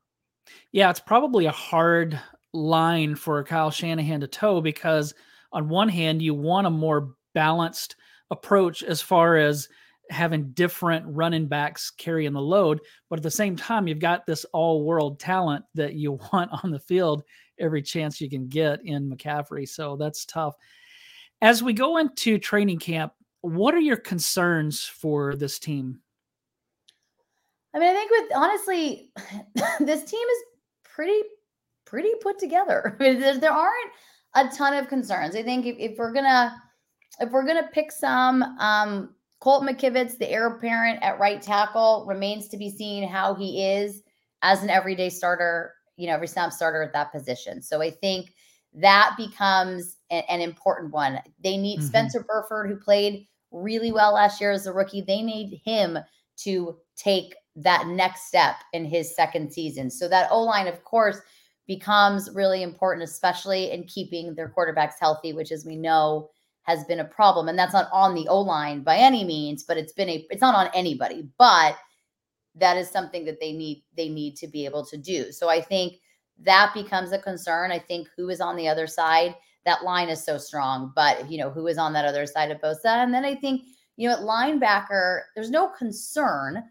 Yeah, 0.71 0.89
it's 0.89 0.99
probably 0.99 1.45
a 1.45 1.51
hard 1.51 2.19
line 2.53 3.15
for 3.15 3.43
Kyle 3.43 3.71
Shanahan 3.71 4.21
to 4.21 4.27
toe 4.27 4.61
because 4.61 5.13
on 5.51 5.69
one 5.69 5.89
hand, 5.89 6.21
you 6.21 6.33
want 6.33 6.67
a 6.67 6.71
more 6.71 7.13
balanced 7.33 7.95
approach 8.29 8.83
as 8.83 9.01
far 9.01 9.37
as 9.37 9.67
having 10.09 10.51
different 10.51 11.05
running 11.07 11.47
backs 11.47 11.89
carrying 11.91 12.33
the 12.33 12.41
load, 12.41 12.79
but 13.09 13.19
at 13.19 13.23
the 13.23 13.31
same 13.31 13.55
time, 13.55 13.87
you've 13.87 13.99
got 13.99 14.25
this 14.25 14.45
all 14.53 14.83
world 14.83 15.19
talent 15.19 15.63
that 15.75 15.93
you 15.93 16.13
want 16.33 16.51
on 16.63 16.71
the 16.71 16.79
field 16.79 17.23
every 17.59 17.81
chance 17.81 18.19
you 18.19 18.29
can 18.29 18.47
get 18.47 18.79
in 18.83 19.09
McCaffrey. 19.09 19.67
So 19.67 19.95
that's 19.95 20.25
tough. 20.25 20.55
As 21.41 21.63
we 21.63 21.73
go 21.73 21.97
into 21.97 22.37
training 22.37 22.79
camp, 22.79 23.13
what 23.41 23.73
are 23.73 23.79
your 23.79 23.97
concerns 23.97 24.83
for 24.83 25.35
this 25.35 25.59
team? 25.59 25.99
I 27.73 27.79
mean, 27.79 27.89
I 27.89 27.93
think 27.93 28.11
with 28.11 28.35
honestly, 28.35 29.11
this 29.79 30.03
team 30.03 30.19
is 30.19 30.43
pretty 30.83 31.21
pretty 31.91 32.09
put 32.21 32.39
together. 32.39 32.95
I 32.99 33.03
mean, 33.03 33.19
there, 33.19 33.37
there 33.37 33.51
aren't 33.51 33.91
a 34.33 34.47
ton 34.47 34.73
of 34.73 34.87
concerns. 34.87 35.35
I 35.35 35.43
think 35.43 35.67
if, 35.67 35.75
if 35.77 35.97
we're 35.97 36.13
gonna 36.13 36.59
if 37.19 37.29
we're 37.29 37.45
gonna 37.45 37.69
pick 37.71 37.91
some, 37.91 38.41
um, 38.59 39.13
Colt 39.41 39.63
McKivitz, 39.63 40.17
the 40.17 40.29
heir 40.29 40.47
apparent 40.47 41.03
at 41.03 41.19
right 41.19 41.41
tackle, 41.41 42.05
remains 42.07 42.47
to 42.47 42.57
be 42.57 42.69
seen 42.69 43.07
how 43.07 43.35
he 43.35 43.65
is 43.65 44.03
as 44.41 44.63
an 44.63 44.69
everyday 44.69 45.09
starter, 45.09 45.73
you 45.97 46.07
know, 46.07 46.13
every 46.13 46.27
snap 46.27 46.53
starter 46.53 46.81
at 46.81 46.93
that 46.93 47.11
position. 47.11 47.61
So 47.61 47.81
I 47.81 47.91
think 47.91 48.33
that 48.73 49.15
becomes 49.17 49.97
a, 50.11 50.23
an 50.31 50.41
important 50.41 50.93
one. 50.93 51.19
They 51.43 51.57
need 51.57 51.79
mm-hmm. 51.79 51.87
Spencer 51.87 52.23
Burford, 52.27 52.69
who 52.69 52.77
played 52.77 53.27
really 53.51 53.91
well 53.91 54.13
last 54.13 54.39
year 54.39 54.51
as 54.51 54.67
a 54.67 54.73
rookie. 54.73 55.01
They 55.01 55.21
need 55.21 55.59
him 55.65 55.97
to 56.43 56.77
take 56.95 57.35
that 57.55 57.87
next 57.87 58.27
step 58.27 58.55
in 58.73 58.85
his 58.85 59.13
second 59.15 59.51
season. 59.51 59.89
So 59.89 60.07
that 60.07 60.31
O 60.31 60.41
line, 60.43 60.67
of 60.67 60.83
course, 60.83 61.19
becomes 61.71 62.29
really 62.33 62.63
important, 62.63 63.01
especially 63.01 63.71
in 63.71 63.85
keeping 63.85 64.35
their 64.35 64.49
quarterbacks 64.49 64.99
healthy, 64.99 65.31
which, 65.31 65.53
as 65.53 65.65
we 65.65 65.77
know, 65.77 66.29
has 66.63 66.83
been 66.83 66.99
a 66.99 67.05
problem. 67.05 67.47
And 67.47 67.57
that's 67.57 67.71
not 67.71 67.87
on 67.93 68.13
the 68.13 68.27
O 68.27 68.41
line 68.41 68.83
by 68.83 68.97
any 68.97 69.23
means, 69.23 69.63
but 69.63 69.77
it's 69.77 69.93
been 69.93 70.09
a 70.09 70.27
it's 70.29 70.41
not 70.41 70.53
on 70.53 70.69
anybody. 70.75 71.29
But 71.37 71.77
that 72.55 72.75
is 72.75 72.89
something 72.89 73.23
that 73.23 73.39
they 73.39 73.53
need 73.53 73.83
they 73.95 74.09
need 74.09 74.35
to 74.35 74.47
be 74.47 74.65
able 74.65 74.85
to 74.85 74.97
do. 74.97 75.31
So 75.31 75.47
I 75.47 75.61
think 75.61 75.93
that 76.39 76.73
becomes 76.73 77.13
a 77.13 77.19
concern. 77.19 77.71
I 77.71 77.79
think 77.79 78.09
who 78.17 78.27
is 78.27 78.41
on 78.41 78.57
the 78.57 78.67
other 78.67 78.85
side, 78.85 79.33
that 79.65 79.85
line 79.85 80.09
is 80.09 80.21
so 80.21 80.37
strong, 80.37 80.91
but 80.93 81.31
you 81.31 81.37
know, 81.37 81.49
who 81.49 81.67
is 81.67 81.77
on 81.77 81.93
that 81.93 82.03
other 82.03 82.25
side 82.25 82.51
of 82.51 82.59
Bosa? 82.59 83.01
And 83.01 83.13
then 83.13 83.23
I 83.23 83.33
think, 83.33 83.61
you 83.95 84.09
know, 84.09 84.15
at 84.15 84.23
linebacker, 84.23 85.21
there's 85.35 85.51
no 85.51 85.69
concern, 85.69 86.65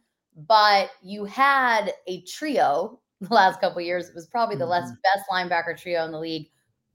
but 0.47 0.91
you 1.03 1.25
had 1.25 1.95
a 2.07 2.21
trio 2.23 3.01
the 3.28 3.35
last 3.35 3.61
couple 3.61 3.80
years. 3.80 4.09
It 4.09 4.14
was 4.14 4.26
probably 4.26 4.56
the 4.56 4.66
mm-hmm. 4.66 4.94
best 5.02 5.28
linebacker 5.30 5.78
trio 5.78 6.04
in 6.04 6.12
the 6.12 6.18
league 6.18 6.50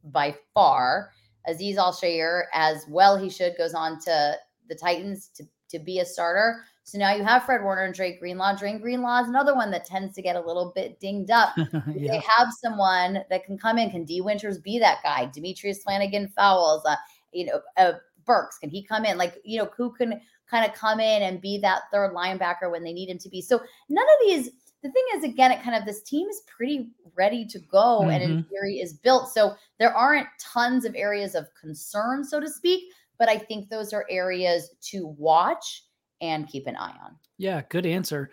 by 0.06 0.36
far. 0.54 1.12
Aziz 1.48 1.78
Al-Shaair, 1.78 2.44
as 2.54 2.86
well, 2.90 3.18
he 3.18 3.30
should 3.30 3.56
goes 3.58 3.76
on 3.76 4.00
to 4.02 4.36
the 4.68 4.76
Titans 4.76 5.30
to, 5.36 5.44
to 5.70 5.78
be 5.78 6.00
a 6.00 6.06
starter. 6.06 6.64
So 6.84 6.98
now 6.98 7.14
you 7.14 7.24
have 7.24 7.44
Fred 7.44 7.64
Warner 7.64 7.84
and 7.84 7.94
Dre 7.94 8.18
Greenlaw. 8.18 8.56
Dre 8.56 8.78
Greenlaw 8.80 9.22
is 9.22 9.28
another 9.28 9.54
one 9.54 9.70
that 9.72 9.86
tends 9.86 10.16
to 10.16 10.22
get 10.24 10.36
a 10.36 10.42
little 10.42 10.72
bit 10.76 11.00
dinged 11.00 11.30
up. 11.30 11.54
yeah. 11.58 11.74
They 12.12 12.24
have 12.38 12.48
someone 12.52 13.24
that 13.30 13.44
can 13.44 13.58
come 13.58 13.78
in. 13.78 13.92
Can 13.92 14.06
Dee 14.06 14.22
Winters 14.22 14.58
be 14.60 14.80
that 14.80 15.04
guy? 15.04 15.30
Demetrius 15.32 15.84
Flannigan 15.84 16.28
Fowles, 16.30 16.84
uh, 16.88 16.96
you 17.32 17.46
know, 17.46 17.62
uh, 17.78 17.94
Burks, 18.26 18.58
can 18.58 18.72
he 18.72 18.84
come 18.84 19.06
in? 19.06 19.20
Like, 19.20 19.40
you 19.44 19.60
know, 19.60 19.70
who 19.78 19.92
can 19.94 20.20
kind 20.50 20.66
of 20.66 20.76
come 20.76 21.00
in 21.00 21.22
and 21.24 21.42
be 21.42 21.60
that 21.60 21.84
third 21.92 22.14
linebacker 22.14 22.72
when 22.72 22.84
they 22.84 22.94
need 22.94 23.10
him 23.10 23.20
to 23.20 23.30
be? 23.30 23.42
So 23.42 23.62
none 23.88 24.06
of 24.06 24.28
these– 24.28 24.50
the 24.86 24.92
thing 24.92 25.04
is, 25.16 25.24
again, 25.24 25.52
it 25.52 25.64
kind 25.64 25.76
of 25.76 25.84
this 25.84 26.04
team 26.04 26.28
is 26.28 26.44
pretty 26.46 26.92
ready 27.16 27.44
to 27.48 27.58
go 27.58 28.02
mm-hmm. 28.02 28.12
and 28.12 28.24
in 28.24 28.44
theory 28.44 28.76
is 28.76 28.94
built. 28.94 29.34
So 29.34 29.56
there 29.80 29.96
aren't 29.96 30.28
tons 30.40 30.86
of 30.86 30.94
areas 30.96 31.34
of 31.34 31.48
concern, 31.60 32.24
so 32.24 32.40
to 32.40 32.48
speak, 32.48 32.84
but 33.18 33.28
I 33.28 33.40
think 33.40 33.70
those 33.70 33.94
are 33.94 34.06
areas 34.12 34.70
to 34.92 35.08
watch 35.18 35.86
and 36.22 36.48
keep 36.48 36.68
an 36.68 36.76
eye 36.76 36.96
on. 37.04 37.16
Yeah, 37.40 37.64
good 37.68 37.88
answer. 37.88 38.30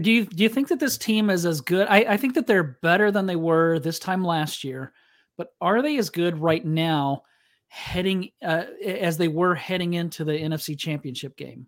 Do 0.00 0.10
you 0.10 0.24
do 0.24 0.42
you 0.42 0.48
think 0.48 0.68
that 0.68 0.80
this 0.80 0.96
team 0.96 1.28
is 1.28 1.44
as 1.44 1.60
good? 1.60 1.86
I, 1.90 1.98
I 2.08 2.16
think 2.16 2.34
that 2.36 2.46
they're 2.46 2.78
better 2.82 3.10
than 3.10 3.26
they 3.26 3.36
were 3.36 3.78
this 3.78 3.98
time 3.98 4.24
last 4.24 4.64
year, 4.64 4.94
but 5.36 5.48
are 5.60 5.82
they 5.82 5.98
as 5.98 6.08
good 6.08 6.38
right 6.38 6.64
now 6.64 7.24
heading 7.68 8.30
uh, 8.42 8.64
as 8.82 9.18
they 9.18 9.28
were 9.28 9.54
heading 9.54 9.92
into 9.92 10.24
the 10.24 10.32
NFC 10.32 10.78
championship 10.78 11.36
game? 11.36 11.66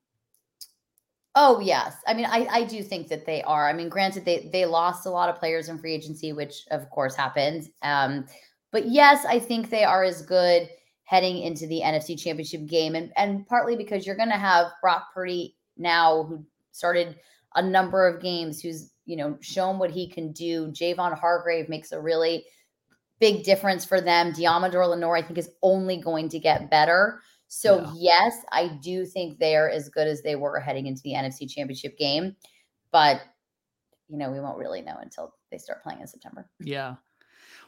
Oh 1.36 1.58
yes, 1.58 1.96
I 2.06 2.14
mean 2.14 2.26
I 2.26 2.46
I 2.50 2.64
do 2.64 2.82
think 2.82 3.08
that 3.08 3.26
they 3.26 3.42
are. 3.42 3.68
I 3.68 3.72
mean, 3.72 3.88
granted 3.88 4.24
they 4.24 4.48
they 4.52 4.66
lost 4.66 5.06
a 5.06 5.10
lot 5.10 5.28
of 5.28 5.36
players 5.36 5.68
in 5.68 5.78
free 5.78 5.92
agency, 5.92 6.32
which 6.32 6.64
of 6.70 6.88
course 6.90 7.16
happened. 7.16 7.68
Um, 7.82 8.26
but 8.70 8.86
yes, 8.86 9.24
I 9.24 9.38
think 9.40 9.70
they 9.70 9.84
are 9.84 10.04
as 10.04 10.22
good 10.22 10.68
heading 11.04 11.38
into 11.38 11.66
the 11.66 11.80
NFC 11.82 12.18
Championship 12.18 12.66
game, 12.66 12.94
and 12.94 13.12
and 13.16 13.46
partly 13.48 13.74
because 13.76 14.06
you're 14.06 14.16
going 14.16 14.30
to 14.30 14.36
have 14.36 14.68
Brock 14.80 15.08
Purdy 15.12 15.56
now, 15.76 16.22
who 16.22 16.44
started 16.70 17.16
a 17.56 17.62
number 17.62 18.06
of 18.06 18.22
games, 18.22 18.60
who's 18.60 18.92
you 19.04 19.16
know 19.16 19.36
shown 19.40 19.78
what 19.78 19.90
he 19.90 20.08
can 20.08 20.30
do. 20.32 20.68
Javon 20.68 21.18
Hargrave 21.18 21.68
makes 21.68 21.90
a 21.90 22.00
really 22.00 22.44
big 23.18 23.42
difference 23.42 23.84
for 23.84 24.00
them. 24.00 24.32
Deommodore 24.32 24.88
Lenoir, 24.88 25.16
I 25.16 25.22
think, 25.22 25.38
is 25.38 25.50
only 25.62 25.96
going 25.96 26.28
to 26.28 26.38
get 26.38 26.70
better. 26.70 27.20
So, 27.48 27.80
yeah. 27.80 27.92
yes, 27.96 28.36
I 28.52 28.68
do 28.82 29.04
think 29.04 29.38
they're 29.38 29.70
as 29.70 29.88
good 29.88 30.08
as 30.08 30.22
they 30.22 30.36
were 30.36 30.58
heading 30.60 30.86
into 30.86 31.02
the 31.02 31.12
NFC 31.12 31.50
Championship 31.50 31.96
game. 31.98 32.36
But, 32.90 33.22
you 34.08 34.18
know, 34.18 34.30
we 34.30 34.40
won't 34.40 34.58
really 34.58 34.82
know 34.82 34.96
until 35.00 35.34
they 35.50 35.58
start 35.58 35.82
playing 35.82 36.00
in 36.00 36.06
September. 36.06 36.48
Yeah. 36.60 36.96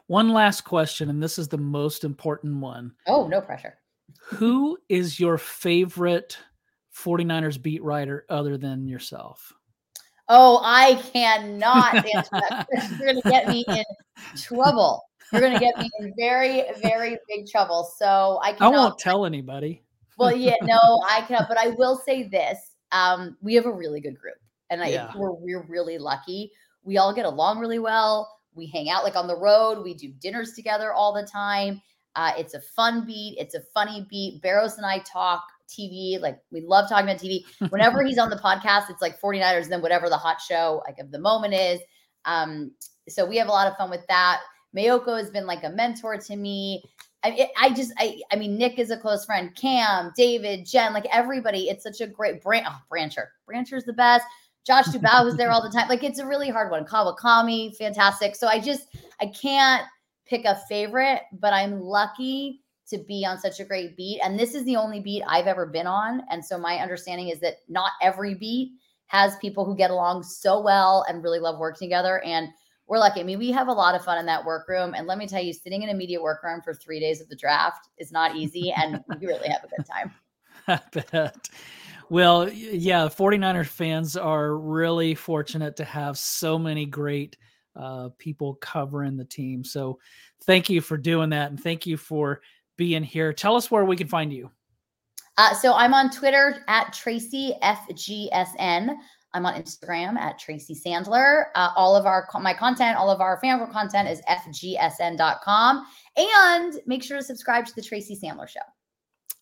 One 0.07 0.31
last 0.31 0.63
question, 0.63 1.11
and 1.11 1.23
this 1.23 1.39
is 1.39 1.49
the 1.49 1.59
most 1.59 2.05
important 2.05 2.57
one. 2.57 2.93
Oh, 3.07 3.27
no 3.27 3.41
pressure. 3.41 3.79
Who 4.23 4.79
is 4.89 5.19
your 5.19 5.37
favorite 5.39 6.39
49ers 6.97 7.61
beat 7.61 7.83
writer 7.83 8.25
other 8.29 8.57
than 8.57 8.87
yourself? 8.87 9.53
Oh, 10.29 10.61
I 10.65 10.95
cannot 11.13 11.95
answer 11.95 12.31
that. 12.33 12.67
You're 12.99 13.13
going 13.13 13.23
to 13.23 13.31
get 13.31 13.49
me 13.49 13.65
in 13.69 13.85
trouble 14.37 15.03
you're 15.33 15.41
going 15.41 15.55
to 15.55 15.61
get 15.61 15.77
me 15.79 15.91
in 16.01 16.13
very, 16.19 16.65
very 16.83 17.19
big 17.29 17.47
trouble. 17.47 17.91
So 17.99 18.39
I 18.43 18.53
cannot, 18.53 18.75
I 18.75 18.77
won't 18.77 18.99
tell 18.99 19.27
anybody. 19.27 19.83
well, 20.19 20.35
yeah, 20.35 20.55
no, 20.63 21.03
I 21.09 21.23
cannot. 21.27 21.49
But 21.49 21.59
I 21.59 21.69
will 21.69 21.97
say 21.97 22.29
this: 22.29 22.59
um, 22.93 23.37
we 23.41 23.55
have 23.55 23.67
a 23.67 23.73
really 23.73 24.01
good 24.01 24.19
group, 24.19 24.37
and 24.71 24.83
I, 24.83 24.89
yeah. 24.89 25.13
we're 25.17 25.33
we're 25.33 25.67
really 25.69 25.99
lucky. 25.99 26.53
We 26.83 26.99
all 26.99 27.15
get 27.15 27.27
along 27.27 27.59
really 27.59 27.79
well. 27.79 28.31
We 28.55 28.67
hang 28.67 28.89
out 28.89 29.05
like 29.05 29.17
on 29.17 29.27
the 29.27 29.37
road. 29.37 29.83
We 29.83 29.95
do 29.95 30.13
dinners 30.21 30.53
together 30.55 30.93
all 30.93 31.13
the 31.13 31.27
time. 31.27 31.83
Uh, 32.15 32.33
it's 32.39 32.55
a 32.55 32.61
fun 32.61 33.05
beat. 33.05 33.37
It's 33.39 33.55
a 33.55 33.61
funny 33.75 34.07
beat. 34.09 34.41
Barrows 34.41 34.79
and 34.79 34.87
I 34.87 35.01
talk 35.01 35.43
TV. 35.69 36.21
Like 36.21 36.39
we 36.51 36.63
love 36.63 36.89
talking 36.89 37.07
about 37.09 37.21
TV. 37.21 37.45
Whenever 37.71 38.03
he's 38.03 38.19
on 38.19 38.31
the 38.31 38.37
podcast, 38.37 38.89
it's 38.89 39.03
like 39.03 39.21
49ers 39.21 39.65
and 39.65 39.73
then 39.73 39.83
whatever 39.83 40.09
the 40.09 40.17
hot 40.17 40.41
show 40.41 40.83
like 40.87 40.99
of 40.99 41.11
the 41.11 41.19
moment 41.19 41.55
is. 41.55 41.81
Um, 42.25 42.73
so 43.09 43.25
we 43.27 43.37
have 43.37 43.49
a 43.49 43.53
lot 43.53 43.69
of 43.69 43.77
fun 43.77 43.91
with 43.91 44.07
that. 44.09 44.41
Maiocco 44.77 45.19
has 45.19 45.31
been 45.31 45.47
like 45.47 45.65
a 45.65 45.71
mentor 45.71 46.19
to 46.19 46.37
me. 46.37 46.83
I, 47.25 47.49
I 47.59 47.73
just, 47.73 47.93
I, 47.99 48.21
I 48.31 48.37
mean, 48.37 48.57
Nick 48.57 48.79
is 48.79 48.91
a 48.91 48.97
close 48.97 49.25
friend. 49.25 49.55
Cam, 49.57 50.13
David, 50.17 50.67
Jen, 50.67 50.93
like 50.93 51.07
everybody. 51.11 51.69
It's 51.69 51.83
such 51.83 52.01
a 52.01 52.07
great 52.07 52.43
brand. 52.43 52.67
Oh, 52.69 52.79
Brancher, 52.93 53.27
Brancher's 53.49 53.85
the 53.85 53.93
best. 53.93 54.25
Josh 54.65 54.87
Dubow 54.87 55.25
was 55.25 55.37
there 55.37 55.51
all 55.51 55.63
the 55.63 55.71
time. 55.71 55.89
Like 55.89 56.05
it's 56.05 56.19
a 56.19 56.27
really 56.27 56.51
hard 56.51 56.71
one. 56.71 56.85
Kawakami, 56.85 57.75
fantastic. 57.77 58.37
So 58.37 58.49
I 58.49 58.61
just, 58.61 58.89
I 59.21 59.27
can't 59.27 59.85
pick 60.27 60.45
a 60.45 60.61
favorite, 60.69 61.23
but 61.33 61.53
I'm 61.53 61.81
lucky 61.81 62.63
to 62.89 62.99
be 62.99 63.25
on 63.25 63.39
such 63.39 63.61
a 63.61 63.65
great 63.65 63.97
beat. 63.97 64.21
And 64.23 64.39
this 64.39 64.55
is 64.55 64.65
the 64.65 64.77
only 64.77 65.01
beat 65.01 65.23
I've 65.27 65.47
ever 65.47 65.67
been 65.67 65.87
on. 65.87 66.23
And 66.31 66.45
so 66.45 66.59
my 66.59 66.79
understanding 66.79 67.29
is 67.29 67.41
that 67.41 67.59
not 67.69 67.93
every 68.03 68.35
beat 68.35 68.73
has 69.07 69.37
people 69.37 69.65
who 69.65 69.77
get 69.77 69.91
along 69.91 70.25
so 70.25 70.61
well 70.61 71.05
and 71.09 71.23
really 71.23 71.39
love 71.39 71.59
working 71.59 71.89
together. 71.89 72.23
And 72.25 72.49
we're 72.89 72.99
lucky. 72.99 73.21
I 73.21 73.25
mean, 73.25 73.39
we 73.39 73.51
have 73.51 73.69
a 73.69 73.73
lot 73.73 73.95
of 73.95 74.05
fun 74.05 74.19
in 74.19 74.27
that 74.27 74.45
workroom. 74.45 74.95
And 74.95 75.07
let 75.07 75.19
me 75.19 75.27
tell 75.27 75.43
you, 75.43 75.53
sitting 75.53 75.83
in 75.83 75.89
a 75.89 75.95
media 75.95 76.21
workroom 76.21 76.61
for 76.63 76.73
three 76.73 77.01
days 77.01 77.21
of 77.21 77.29
the 77.29 77.37
draft 77.37 77.89
is 77.99 78.13
not 78.13 78.37
easy. 78.37 78.73
And 78.73 79.03
we 79.21 79.27
really 79.27 79.49
have 79.49 79.65
a 79.65 79.69
good 79.69 79.87
time. 79.87 80.13
I 80.69 80.81
bet. 80.93 81.49
Well, 82.09 82.49
yeah, 82.49 83.07
49er 83.07 83.67
fans 83.67 84.17
are 84.17 84.57
really 84.57 85.15
fortunate 85.15 85.77
to 85.77 85.85
have 85.85 86.17
so 86.17 86.59
many 86.59 86.87
great 86.87 87.37
uh, 87.75 88.11
people 88.19 88.55
covering 88.55 89.17
the 89.17 89.25
team. 89.25 89.65
So 89.65 89.99
thank 90.45 90.71
you 90.71 90.81
for 90.81 90.97
doing 90.97 91.31
that. 91.31 91.51
And 91.51 91.61
thank 91.61 91.87
you 91.87 91.97
for 91.97 92.41
being 92.77 93.03
here. 93.03 93.33
Tell 93.33 93.57
us 93.57 93.71
where 93.71 93.85
we 93.85 93.97
can 93.97 94.07
find 94.07 94.33
you. 94.33 94.51
Uh, 95.39 95.53
so 95.55 95.75
I'm 95.75 95.93
on 95.93 96.11
Twitter 96.11 96.65
at 96.69 96.93
Tracy 96.93 97.55
FGSN. 97.63 98.97
I'm 99.35 99.45
on 99.45 99.55
Instagram 99.55 100.17
at 100.17 100.39
Tracy 100.39 100.75
Sandler. 100.75 101.47
Uh, 101.55 101.71
all 101.77 101.95
of 101.97 102.07
our 102.07 102.27
my 102.41 102.55
content, 102.55 102.97
all 102.97 103.11
of 103.11 103.21
our 103.21 103.39
fan 103.41 103.65
content 103.71 104.09
is 104.09 104.23
fgsn.com. 104.29 105.87
And 106.17 106.81
make 106.87 107.03
sure 107.03 107.19
to 107.19 107.23
subscribe 107.23 107.67
to 107.67 107.75
the 107.75 107.83
Tracy 107.83 108.17
Sandler 108.17 108.49
Show. 108.49 108.61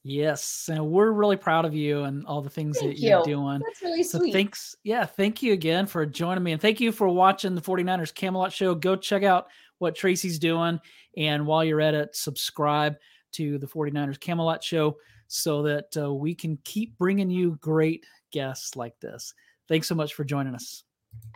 Yes, 0.07 0.69
and 0.71 0.87
we're 0.91 1.13
really 1.13 1.37
proud 1.37 1.65
of 1.65 1.75
you 1.75 2.03
and 2.05 2.27
all 2.27 2.43
the 2.43 2.51
things 2.51 2.79
Thank 2.79 2.97
that 2.97 3.01
you're 3.01 3.21
you. 3.21 3.25
doing. 3.25 3.61
That's 3.65 3.81
really 3.81 4.03
So 4.03 4.19
sweet. 4.19 4.33
thanks. 4.35 4.77
Yeah, 4.85 5.07
thank 5.07 5.43
you 5.43 5.55
again 5.55 5.87
for 5.87 6.05
joining 6.05 6.45
me. 6.45 6.53
And 6.53 6.61
thank 6.61 6.79
you 6.79 6.93
for 6.93 7.09
watching 7.09 7.55
the 7.55 7.63
49ers 7.63 8.15
Camelot 8.15 8.53
show. 8.53 8.75
Go 8.75 8.97
check 8.97 9.23
out 9.23 9.47
what 9.79 9.95
Tracy's 9.97 10.39
doing. 10.39 10.79
And 11.17 11.47
while 11.47 11.65
you're 11.65 11.81
at 11.81 11.95
it, 11.95 12.15
subscribe 12.15 12.97
to 13.33 13.57
the 13.57 13.67
49ers 13.67 14.21
Camelot 14.21 14.63
show 14.63 14.97
so 15.27 15.63
that 15.63 15.97
uh, 15.97 16.13
we 16.13 16.35
can 16.35 16.59
keep 16.65 16.99
bringing 16.99 17.31
you 17.31 17.57
great 17.63 18.05
guests 18.31 18.77
like 18.77 18.99
this. 19.01 19.33
Thanks 19.69 19.89
so 19.89 19.95
much 19.95 20.15
for 20.15 20.25
joining 20.25 20.55
us. 20.55 20.85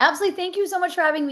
Absolutely. 0.00 0.36
Thank 0.36 0.56
you 0.56 0.66
so 0.66 0.78
much 0.78 0.94
for 0.94 1.00
having 1.02 1.22
me. 1.22 1.26